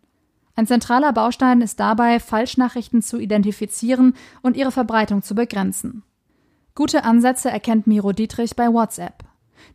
Ein 0.56 0.68
zentraler 0.68 1.12
Baustein 1.12 1.62
ist 1.62 1.80
dabei, 1.80 2.20
Falschnachrichten 2.20 3.02
zu 3.02 3.20
identifizieren 3.20 4.14
und 4.42 4.56
ihre 4.56 4.72
Verbreitung 4.72 5.22
zu 5.22 5.36
begrenzen. 5.36 6.04
Gute 6.76 7.04
Ansätze 7.04 7.50
erkennt 7.50 7.88
Miro 7.88 8.14
Dietrich 8.14 8.56
bei 8.56 8.72
WhatsApp. 8.72 9.24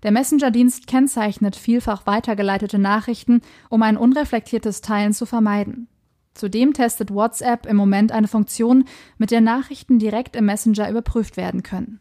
Der 0.02 0.10
Messenger-Dienst 0.10 0.86
kennzeichnet 0.86 1.56
vielfach 1.56 2.06
weitergeleitete 2.06 2.78
Nachrichten, 2.78 3.42
um 3.68 3.82
ein 3.82 3.96
unreflektiertes 3.96 4.80
Teilen 4.80 5.12
zu 5.12 5.26
vermeiden. 5.26 5.88
Zudem 6.34 6.72
testet 6.72 7.12
WhatsApp 7.12 7.66
im 7.66 7.76
Moment 7.76 8.12
eine 8.12 8.28
Funktion, 8.28 8.84
mit 9.18 9.30
der 9.30 9.40
Nachrichten 9.40 9.98
direkt 9.98 10.36
im 10.36 10.46
Messenger 10.46 10.88
überprüft 10.88 11.36
werden 11.36 11.62
können. 11.62 12.00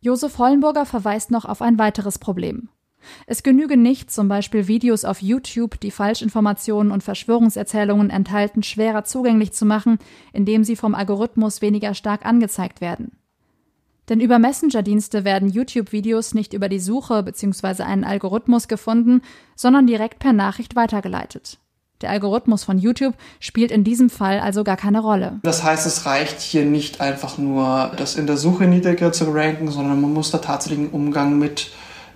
Josef 0.00 0.38
Hollenburger 0.38 0.86
verweist 0.86 1.30
noch 1.30 1.44
auf 1.44 1.62
ein 1.62 1.78
weiteres 1.78 2.18
Problem. 2.18 2.68
Es 3.26 3.42
genüge 3.42 3.76
nicht, 3.76 4.10
zum 4.10 4.28
Beispiel 4.28 4.68
Videos 4.68 5.04
auf 5.04 5.22
YouTube, 5.22 5.80
die 5.80 5.90
Falschinformationen 5.90 6.92
und 6.92 7.02
Verschwörungserzählungen 7.02 8.10
enthalten, 8.10 8.62
schwerer 8.62 9.04
zugänglich 9.04 9.52
zu 9.52 9.64
machen, 9.66 9.98
indem 10.32 10.64
sie 10.64 10.76
vom 10.76 10.94
Algorithmus 10.94 11.62
weniger 11.62 11.94
stark 11.94 12.24
angezeigt 12.24 12.80
werden. 12.80 13.12
Denn 14.08 14.20
über 14.20 14.38
Messenger-Dienste 14.38 15.24
werden 15.24 15.48
YouTube-Videos 15.48 16.34
nicht 16.34 16.52
über 16.52 16.68
die 16.68 16.78
Suche 16.78 17.22
bzw. 17.22 17.82
einen 17.82 18.04
Algorithmus 18.04 18.68
gefunden, 18.68 19.22
sondern 19.56 19.86
direkt 19.86 20.20
per 20.20 20.32
Nachricht 20.32 20.76
weitergeleitet. 20.76 21.58
Der 22.02 22.10
Algorithmus 22.10 22.62
von 22.62 22.78
YouTube 22.78 23.14
spielt 23.40 23.70
in 23.70 23.82
diesem 23.82 24.10
Fall 24.10 24.38
also 24.38 24.64
gar 24.64 24.76
keine 24.76 25.00
Rolle. 25.00 25.40
Das 25.42 25.64
heißt, 25.64 25.86
es 25.86 26.04
reicht 26.04 26.40
hier 26.40 26.66
nicht 26.66 27.00
einfach 27.00 27.38
nur, 27.38 27.92
das 27.96 28.16
in 28.16 28.26
der 28.26 28.36
Suche 28.36 28.66
niedriger 28.66 29.12
zu 29.12 29.24
ranken, 29.32 29.70
sondern 29.70 30.00
man 30.00 30.12
muss 30.12 30.30
da 30.30 30.38
tatsächlich 30.38 30.80
einen 30.80 30.90
Umgang 30.90 31.38
mit 31.38 31.70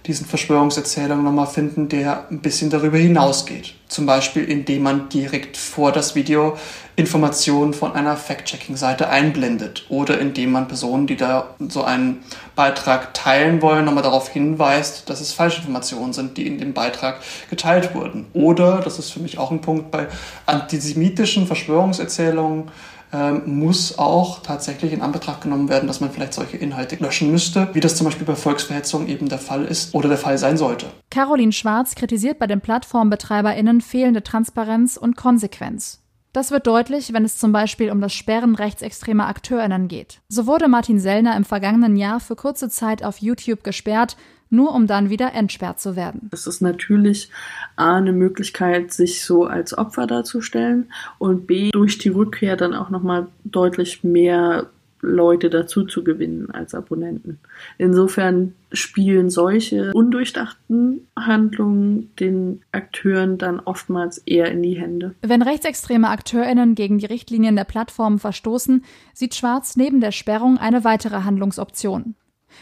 diesen 0.07 0.27
Verschwörungserzählungen 0.27 1.25
nochmal 1.25 1.47
finden, 1.47 1.89
der 1.89 2.27
ein 2.31 2.41
bisschen 2.41 2.71
darüber 2.71 2.97
hinausgeht. 2.97 3.75
Zum 3.89 4.07
Beispiel, 4.07 4.45
indem 4.45 4.85
man 4.85 5.09
direkt 5.09 5.57
vor 5.57 5.93
das 5.93 6.15
Video 6.15 6.57
Informationen 6.97 7.73
von 7.75 7.93
einer 7.93 8.17
Fact-Checking-Seite 8.17 9.09
einblendet 9.09 9.87
oder 9.89 10.19
indem 10.19 10.53
man 10.53 10.69
Personen, 10.69 11.07
die 11.07 11.17
da 11.17 11.55
so 11.69 11.83
einen 11.83 12.23
Beitrag 12.57 13.15
teilen 13.15 13.63
wollen, 13.63 13.85
nochmal 13.85 14.03
darauf 14.03 14.29
hinweist, 14.29 15.09
dass 15.11 15.21
es 15.21 15.33
Falschinformationen 15.33 16.13
sind, 16.13 16.37
die 16.37 16.47
in 16.47 16.59
dem 16.59 16.73
Beitrag 16.73 17.21
geteilt 17.49 17.95
wurden. 17.95 18.27
Oder, 18.33 18.81
das 18.81 18.99
ist 18.99 19.11
für 19.11 19.21
mich 19.21 19.39
auch 19.39 19.51
ein 19.51 19.61
Punkt 19.61 19.91
bei 19.91 20.09
antisemitischen 20.47 21.47
Verschwörungserzählungen, 21.47 22.71
ähm, 23.13 23.43
muss 23.47 23.99
auch 23.99 24.41
tatsächlich 24.43 24.93
in 24.93 25.03
Anbetracht 25.03 25.43
genommen 25.43 25.69
werden, 25.69 25.87
dass 25.87 26.01
man 26.01 26.11
vielleicht 26.11 26.35
solche 26.35 26.57
Inhalte 26.57 26.97
löschen 26.97 27.31
müsste, 27.31 27.69
wie 27.73 27.81
das 27.81 27.97
zum 27.97 28.05
Beispiel 28.05 28.27
bei 28.27 28.37
Volksverhetzung 28.37 29.09
eben 29.09 29.29
der 29.29 29.39
Fall 29.39 29.65
ist 29.65 29.95
oder 29.95 30.09
der 30.09 30.19
Fall 30.19 30.39
sein 30.39 30.57
sollte. 30.57 30.87
Caroline 31.11 31.53
Schwarz 31.53 31.95
kritisiert 31.95 32.39
bei 32.39 32.47
den 32.47 32.61
PlattformbetreiberInnen 32.61 33.81
fehlende 33.81 34.23
Transparenz 34.23 34.97
und 34.97 35.17
Konsequenz. 35.17 36.00
Das 36.33 36.53
wird 36.53 36.67
deutlich, 36.67 37.13
wenn 37.13 37.25
es 37.25 37.39
zum 37.39 37.51
Beispiel 37.51 37.91
um 37.91 38.01
das 38.01 38.13
Sperren 38.13 38.55
rechtsextremer 38.55 39.27
AkteurInnen 39.27 39.89
geht. 39.89 40.21
So 40.29 40.47
wurde 40.47 40.69
Martin 40.69 41.01
Sellner 41.01 41.37
im 41.37 41.45
vergangenen 41.45 41.97
Jahr 41.97 42.21
für 42.21 42.37
kurze 42.37 42.69
Zeit 42.69 43.03
auf 43.03 43.19
YouTube 43.19 43.65
gesperrt, 43.65 44.17
nur 44.49 44.75
um 44.75 44.87
dann 44.87 45.11
wieder 45.11 45.33
entsperrt 45.33 45.81
zu 45.81 45.97
werden. 45.97 46.29
Das 46.31 46.47
ist 46.47 46.61
natürlich 46.61 47.31
A, 47.77 47.97
eine 47.97 48.13
Möglichkeit, 48.13 48.93
sich 48.93 49.25
so 49.25 49.45
als 49.45 49.77
Opfer 49.77 50.07
darzustellen 50.07 50.93
und 51.19 51.47
B, 51.47 51.71
durch 51.71 51.99
die 51.99 52.09
Rückkehr 52.11 52.57
dann 52.57 52.75
auch 52.75 52.91
nochmal 52.91 53.29
deutlich 53.45 54.05
mehr 54.05 54.71
Leute 55.03 55.51
dazu 55.51 55.85
zu 55.85 56.05
gewinnen 56.05 56.51
als 56.51 56.75
Abonnenten. 56.75 57.39
Insofern 57.79 58.55
spielen 58.73 59.31
solche 59.31 59.93
undurchdachten 59.93 61.07
Handlungen 61.19 62.15
den 62.17 62.63
Akteuren 62.73 63.39
dann 63.39 63.61
oftmals 63.61 64.19
eher 64.19 64.51
in 64.51 64.63
die 64.63 64.79
Hände. 64.79 65.15
Wenn 65.23 65.43
rechtsextreme 65.43 66.09
AkteurInnen 66.09 66.75
gegen 66.75 66.99
die 66.99 67.07
Richtlinien 67.07 67.57
der 67.57 67.65
Plattformen 67.65 68.19
verstoßen, 68.19 68.85
sieht 69.15 69.35
Schwarz 69.35 69.77
neben 69.77 70.01
der 70.01 70.13
Sperrung 70.13 70.59
eine 70.59 70.85
weitere 70.85 71.23
Handlungsoption. 71.23 72.15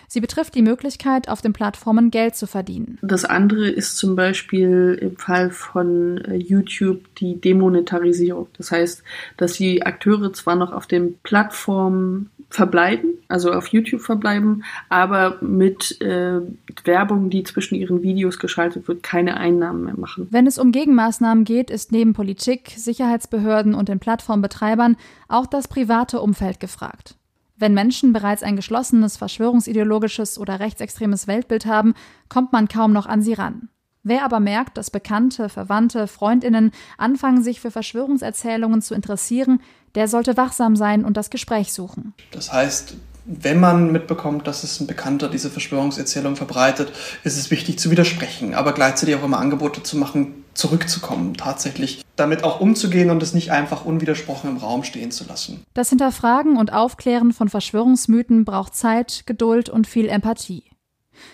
Sie 0.06 0.20
betrifft 0.20 0.54
die 0.54 0.62
Möglichkeit, 0.62 1.28
auf 1.28 1.40
den 1.40 1.52
Plattformen 1.52 2.10
Geld 2.10 2.36
zu 2.36 2.46
verdienen. 2.46 2.98
Das 3.02 3.24
andere 3.24 3.68
ist 3.68 3.96
zum 3.96 4.16
Beispiel 4.16 4.98
im 5.00 5.16
Fall 5.16 5.50
von 5.50 6.18
äh, 6.18 6.36
YouTube 6.36 7.14
die 7.16 7.40
Demonetarisierung. 7.40 8.48
Das 8.56 8.70
heißt, 8.70 9.02
dass 9.36 9.54
die 9.54 9.84
Akteure 9.84 10.32
zwar 10.32 10.56
noch 10.56 10.72
auf 10.72 10.86
den 10.86 11.18
Plattformen 11.22 12.30
verbleiben, 12.50 13.18
also 13.28 13.52
auf 13.52 13.68
YouTube 13.68 14.00
verbleiben, 14.00 14.64
aber 14.88 15.38
mit 15.42 16.00
äh, 16.00 16.40
Werbung, 16.84 17.30
die 17.30 17.42
zwischen 17.42 17.74
ihren 17.74 18.02
Videos 18.02 18.38
geschaltet 18.38 18.88
wird, 18.88 19.02
keine 19.02 19.36
Einnahmen 19.36 19.84
mehr 19.84 19.98
machen. 19.98 20.28
Wenn 20.30 20.46
es 20.46 20.58
um 20.58 20.72
Gegenmaßnahmen 20.72 21.44
geht, 21.44 21.70
ist 21.70 21.92
neben 21.92 22.14
Politik, 22.14 22.72
Sicherheitsbehörden 22.76 23.74
und 23.74 23.88
den 23.88 23.98
Plattformbetreibern 23.98 24.96
auch 25.28 25.46
das 25.46 25.68
private 25.68 26.20
Umfeld 26.20 26.58
gefragt. 26.58 27.16
Wenn 27.58 27.74
Menschen 27.74 28.12
bereits 28.12 28.44
ein 28.44 28.54
geschlossenes, 28.54 29.16
verschwörungsideologisches 29.16 30.38
oder 30.38 30.60
rechtsextremes 30.60 31.26
Weltbild 31.26 31.66
haben, 31.66 31.94
kommt 32.28 32.52
man 32.52 32.68
kaum 32.68 32.92
noch 32.92 33.06
an 33.06 33.20
sie 33.20 33.34
ran. 33.34 33.68
Wer 34.04 34.24
aber 34.24 34.38
merkt, 34.38 34.78
dass 34.78 34.90
Bekannte, 34.90 35.48
Verwandte, 35.48 36.06
Freundinnen 36.06 36.70
anfangen, 36.96 37.42
sich 37.42 37.60
für 37.60 37.72
Verschwörungserzählungen 37.72 38.80
zu 38.80 38.94
interessieren, 38.94 39.60
der 39.96 40.06
sollte 40.06 40.36
wachsam 40.36 40.76
sein 40.76 41.04
und 41.04 41.16
das 41.16 41.30
Gespräch 41.30 41.72
suchen. 41.72 42.14
Das 42.30 42.52
heißt, 42.52 42.96
wenn 43.30 43.60
man 43.60 43.92
mitbekommt, 43.92 44.46
dass 44.46 44.64
es 44.64 44.80
ein 44.80 44.86
Bekannter 44.86 45.28
diese 45.28 45.50
Verschwörungserzählung 45.50 46.34
verbreitet, 46.34 46.92
ist 47.24 47.36
es 47.36 47.50
wichtig 47.50 47.78
zu 47.78 47.90
widersprechen, 47.90 48.54
aber 48.54 48.72
gleichzeitig 48.72 49.16
auch 49.16 49.22
immer 49.22 49.38
Angebote 49.38 49.82
zu 49.82 49.98
machen, 49.98 50.44
zurückzukommen, 50.54 51.34
tatsächlich 51.34 52.02
damit 52.16 52.42
auch 52.42 52.60
umzugehen 52.60 53.10
und 53.10 53.22
es 53.22 53.34
nicht 53.34 53.52
einfach 53.52 53.84
unwidersprochen 53.84 54.48
im 54.48 54.56
Raum 54.56 54.82
stehen 54.82 55.10
zu 55.10 55.24
lassen. 55.28 55.62
Das 55.74 55.90
Hinterfragen 55.90 56.56
und 56.56 56.72
Aufklären 56.72 57.32
von 57.34 57.50
Verschwörungsmythen 57.50 58.46
braucht 58.46 58.74
Zeit, 58.74 59.24
Geduld 59.26 59.68
und 59.68 59.86
viel 59.86 60.08
Empathie. 60.08 60.64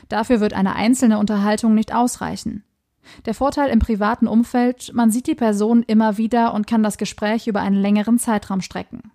Dafür 0.09 0.41
wird 0.41 0.53
eine 0.53 0.75
einzelne 0.75 1.19
Unterhaltung 1.19 1.75
nicht 1.75 1.95
ausreichen. 1.95 2.65
Der 3.25 3.35
Vorteil 3.35 3.71
im 3.71 3.79
privaten 3.79 4.27
Umfeld, 4.27 4.91
man 4.95 5.13
sieht 5.13 5.29
die 5.29 5.35
Person 5.35 5.85
immer 5.85 6.19
wieder 6.19 6.55
und 6.55 6.67
kann 6.67 6.83
das 6.83 6.99
Gespräch 6.99 7.47
über 7.47 7.61
einen 7.61 7.77
längeren 7.77 8.19
Zeitraum 8.19 8.63
strecken. 8.63 9.13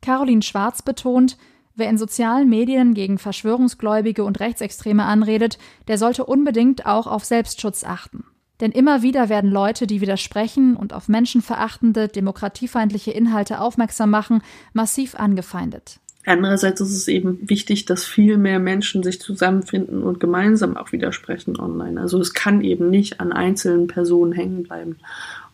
Caroline 0.00 0.42
Schwarz 0.42 0.82
betont, 0.82 1.38
wer 1.74 1.88
in 1.88 1.98
sozialen 1.98 2.48
Medien 2.48 2.94
gegen 2.94 3.18
Verschwörungsgläubige 3.18 4.24
und 4.24 4.40
Rechtsextreme 4.40 5.04
anredet, 5.04 5.58
der 5.88 5.98
sollte 5.98 6.24
unbedingt 6.24 6.86
auch 6.86 7.06
auf 7.06 7.24
Selbstschutz 7.24 7.84
achten. 7.84 8.24
Denn 8.60 8.70
immer 8.70 9.02
wieder 9.02 9.28
werden 9.28 9.50
Leute, 9.50 9.86
die 9.86 10.00
widersprechen 10.00 10.76
und 10.76 10.92
auf 10.92 11.08
menschenverachtende, 11.08 12.08
demokratiefeindliche 12.08 13.10
Inhalte 13.10 13.60
aufmerksam 13.60 14.10
machen, 14.10 14.42
massiv 14.72 15.16
angefeindet. 15.16 15.98
Andererseits 16.26 16.80
ist 16.80 16.92
es 16.92 17.08
eben 17.08 17.38
wichtig, 17.42 17.84
dass 17.84 18.04
viel 18.04 18.38
mehr 18.38 18.58
Menschen 18.58 19.02
sich 19.02 19.20
zusammenfinden 19.20 20.02
und 20.02 20.20
gemeinsam 20.20 20.76
auch 20.76 20.92
widersprechen 20.92 21.58
online. 21.60 22.00
Also 22.00 22.18
es 22.18 22.32
kann 22.32 22.62
eben 22.62 22.88
nicht 22.88 23.20
an 23.20 23.32
einzelnen 23.32 23.88
Personen 23.88 24.32
hängen 24.32 24.62
bleiben. 24.62 24.96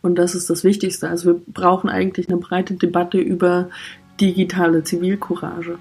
Und 0.00 0.16
das 0.16 0.34
ist 0.34 0.48
das 0.48 0.62
Wichtigste. 0.62 1.08
Also 1.08 1.32
wir 1.32 1.40
brauchen 1.48 1.90
eigentlich 1.90 2.28
eine 2.28 2.38
breite 2.38 2.74
Debatte 2.74 3.18
über 3.18 3.70
digitale 4.20 4.84
Zivilcourage. 4.84 5.78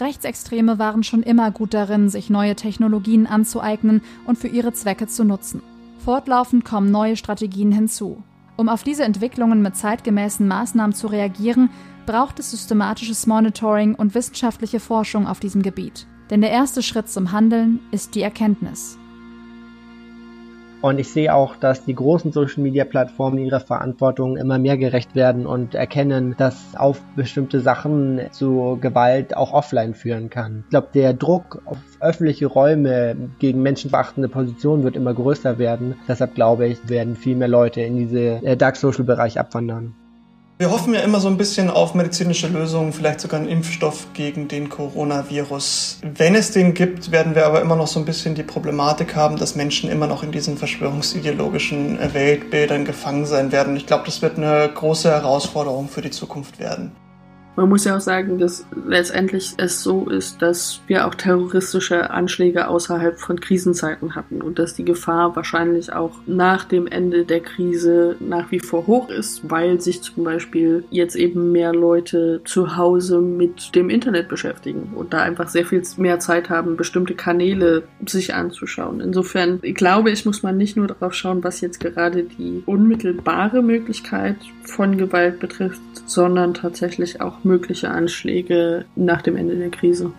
Rechtsextreme 0.00 0.78
waren 0.78 1.02
schon 1.02 1.22
immer 1.22 1.50
gut 1.50 1.74
darin, 1.74 2.08
sich 2.08 2.30
neue 2.30 2.56
Technologien 2.56 3.26
anzueignen 3.26 4.02
und 4.26 4.38
für 4.38 4.48
ihre 4.48 4.72
Zwecke 4.72 5.06
zu 5.06 5.24
nutzen. 5.24 5.62
Fortlaufend 6.04 6.64
kommen 6.64 6.90
neue 6.90 7.16
Strategien 7.16 7.72
hinzu. 7.72 8.22
Um 8.56 8.68
auf 8.68 8.82
diese 8.82 9.04
Entwicklungen 9.04 9.60
mit 9.60 9.76
zeitgemäßen 9.76 10.46
Maßnahmen 10.46 10.94
zu 10.94 11.08
reagieren, 11.08 11.70
braucht 12.06 12.38
es 12.38 12.52
systematisches 12.52 13.26
Monitoring 13.26 13.94
und 13.94 14.14
wissenschaftliche 14.14 14.80
Forschung 14.80 15.26
auf 15.26 15.40
diesem 15.40 15.62
Gebiet. 15.62 16.06
Denn 16.30 16.40
der 16.40 16.50
erste 16.50 16.82
Schritt 16.82 17.08
zum 17.08 17.32
Handeln 17.32 17.80
ist 17.90 18.14
die 18.14 18.22
Erkenntnis. 18.22 18.98
Und 20.82 20.98
ich 20.98 21.10
sehe 21.10 21.34
auch, 21.34 21.56
dass 21.56 21.84
die 21.84 21.94
großen 21.94 22.32
Social-Media-Plattformen 22.32 23.38
ihrer 23.38 23.60
Verantwortung 23.60 24.36
immer 24.36 24.58
mehr 24.58 24.76
gerecht 24.76 25.14
werden 25.14 25.46
und 25.46 25.74
erkennen, 25.74 26.34
dass 26.38 26.76
auf 26.76 27.00
bestimmte 27.16 27.60
Sachen 27.60 28.20
zu 28.30 28.78
Gewalt 28.80 29.36
auch 29.36 29.52
offline 29.52 29.94
führen 29.94 30.30
kann. 30.30 30.64
Ich 30.64 30.70
glaube, 30.70 30.88
der 30.94 31.14
Druck 31.14 31.62
auf 31.64 31.78
öffentliche 32.00 32.46
Räume 32.46 33.16
gegen 33.38 33.62
menschenverachtende 33.62 34.28
Positionen 34.28 34.84
wird 34.84 34.96
immer 34.96 35.14
größer 35.14 35.58
werden. 35.58 35.96
Deshalb 36.06 36.34
glaube 36.34 36.66
ich, 36.66 36.88
werden 36.88 37.16
viel 37.16 37.36
mehr 37.36 37.48
Leute 37.48 37.80
in 37.80 37.96
diese 37.96 38.44
äh, 38.44 38.56
Dark 38.56 38.76
Social-Bereich 38.76 39.40
abwandern. 39.40 39.94
Wir 40.58 40.70
hoffen 40.70 40.94
ja 40.94 41.00
immer 41.00 41.20
so 41.20 41.28
ein 41.28 41.36
bisschen 41.36 41.68
auf 41.68 41.92
medizinische 41.92 42.48
Lösungen, 42.48 42.94
vielleicht 42.94 43.20
sogar 43.20 43.38
einen 43.40 43.48
Impfstoff 43.50 44.06
gegen 44.14 44.48
den 44.48 44.70
Coronavirus. 44.70 45.98
Wenn 46.02 46.34
es 46.34 46.50
den 46.50 46.72
gibt, 46.72 47.10
werden 47.10 47.34
wir 47.34 47.44
aber 47.44 47.60
immer 47.60 47.76
noch 47.76 47.86
so 47.86 48.00
ein 48.00 48.06
bisschen 48.06 48.34
die 48.34 48.42
Problematik 48.42 49.14
haben, 49.14 49.36
dass 49.36 49.54
Menschen 49.54 49.90
immer 49.90 50.06
noch 50.06 50.22
in 50.22 50.32
diesen 50.32 50.56
verschwörungsideologischen 50.56 51.98
Weltbildern 52.14 52.86
gefangen 52.86 53.26
sein 53.26 53.52
werden. 53.52 53.76
Ich 53.76 53.84
glaube, 53.84 54.04
das 54.06 54.22
wird 54.22 54.38
eine 54.38 54.70
große 54.72 55.10
Herausforderung 55.10 55.90
für 55.90 56.00
die 56.00 56.10
Zukunft 56.10 56.58
werden. 56.58 56.92
Man 57.56 57.70
muss 57.70 57.84
ja 57.84 57.96
auch 57.96 58.00
sagen, 58.00 58.38
dass 58.38 58.66
letztendlich 58.86 59.54
es 59.56 59.82
so 59.82 60.10
ist, 60.10 60.42
dass 60.42 60.82
wir 60.88 61.06
auch 61.06 61.14
terroristische 61.14 62.10
Anschläge 62.10 62.68
außerhalb 62.68 63.18
von 63.18 63.40
Krisenzeiten 63.40 64.14
hatten 64.14 64.42
und 64.42 64.58
dass 64.58 64.74
die 64.74 64.84
Gefahr 64.84 65.34
wahrscheinlich 65.36 65.90
auch 65.90 66.12
nach 66.26 66.64
dem 66.64 66.86
Ende 66.86 67.24
der 67.24 67.40
Krise 67.40 68.16
nach 68.20 68.50
wie 68.50 68.60
vor 68.60 68.86
hoch 68.86 69.08
ist, 69.08 69.50
weil 69.50 69.80
sich 69.80 70.02
zum 70.02 70.24
Beispiel 70.24 70.84
jetzt 70.90 71.16
eben 71.16 71.50
mehr 71.50 71.72
Leute 71.72 72.42
zu 72.44 72.76
Hause 72.76 73.20
mit 73.20 73.74
dem 73.74 73.88
Internet 73.88 74.28
beschäftigen 74.28 74.92
und 74.94 75.14
da 75.14 75.22
einfach 75.22 75.48
sehr 75.48 75.64
viel 75.64 75.82
mehr 75.96 76.18
Zeit 76.20 76.50
haben, 76.50 76.76
bestimmte 76.76 77.14
Kanäle 77.14 77.84
sich 78.04 78.34
anzuschauen. 78.34 79.00
Insofern 79.00 79.62
glaube 79.62 80.10
ich, 80.10 80.26
muss 80.26 80.42
man 80.42 80.58
nicht 80.58 80.76
nur 80.76 80.88
darauf 80.88 81.14
schauen, 81.14 81.42
was 81.42 81.62
jetzt 81.62 81.80
gerade 81.80 82.24
die 82.24 82.62
unmittelbare 82.66 83.62
Möglichkeit 83.62 84.36
von 84.64 84.98
Gewalt 84.98 85.40
betrifft, 85.40 85.80
sondern 86.04 86.52
tatsächlich 86.52 87.22
auch 87.22 87.44
mögliche 87.46 87.90
Anschläge 87.90 88.84
nach 88.94 89.22
dem 89.22 89.36
Ende 89.36 89.56
der 89.56 89.70
Krise. 89.70 90.12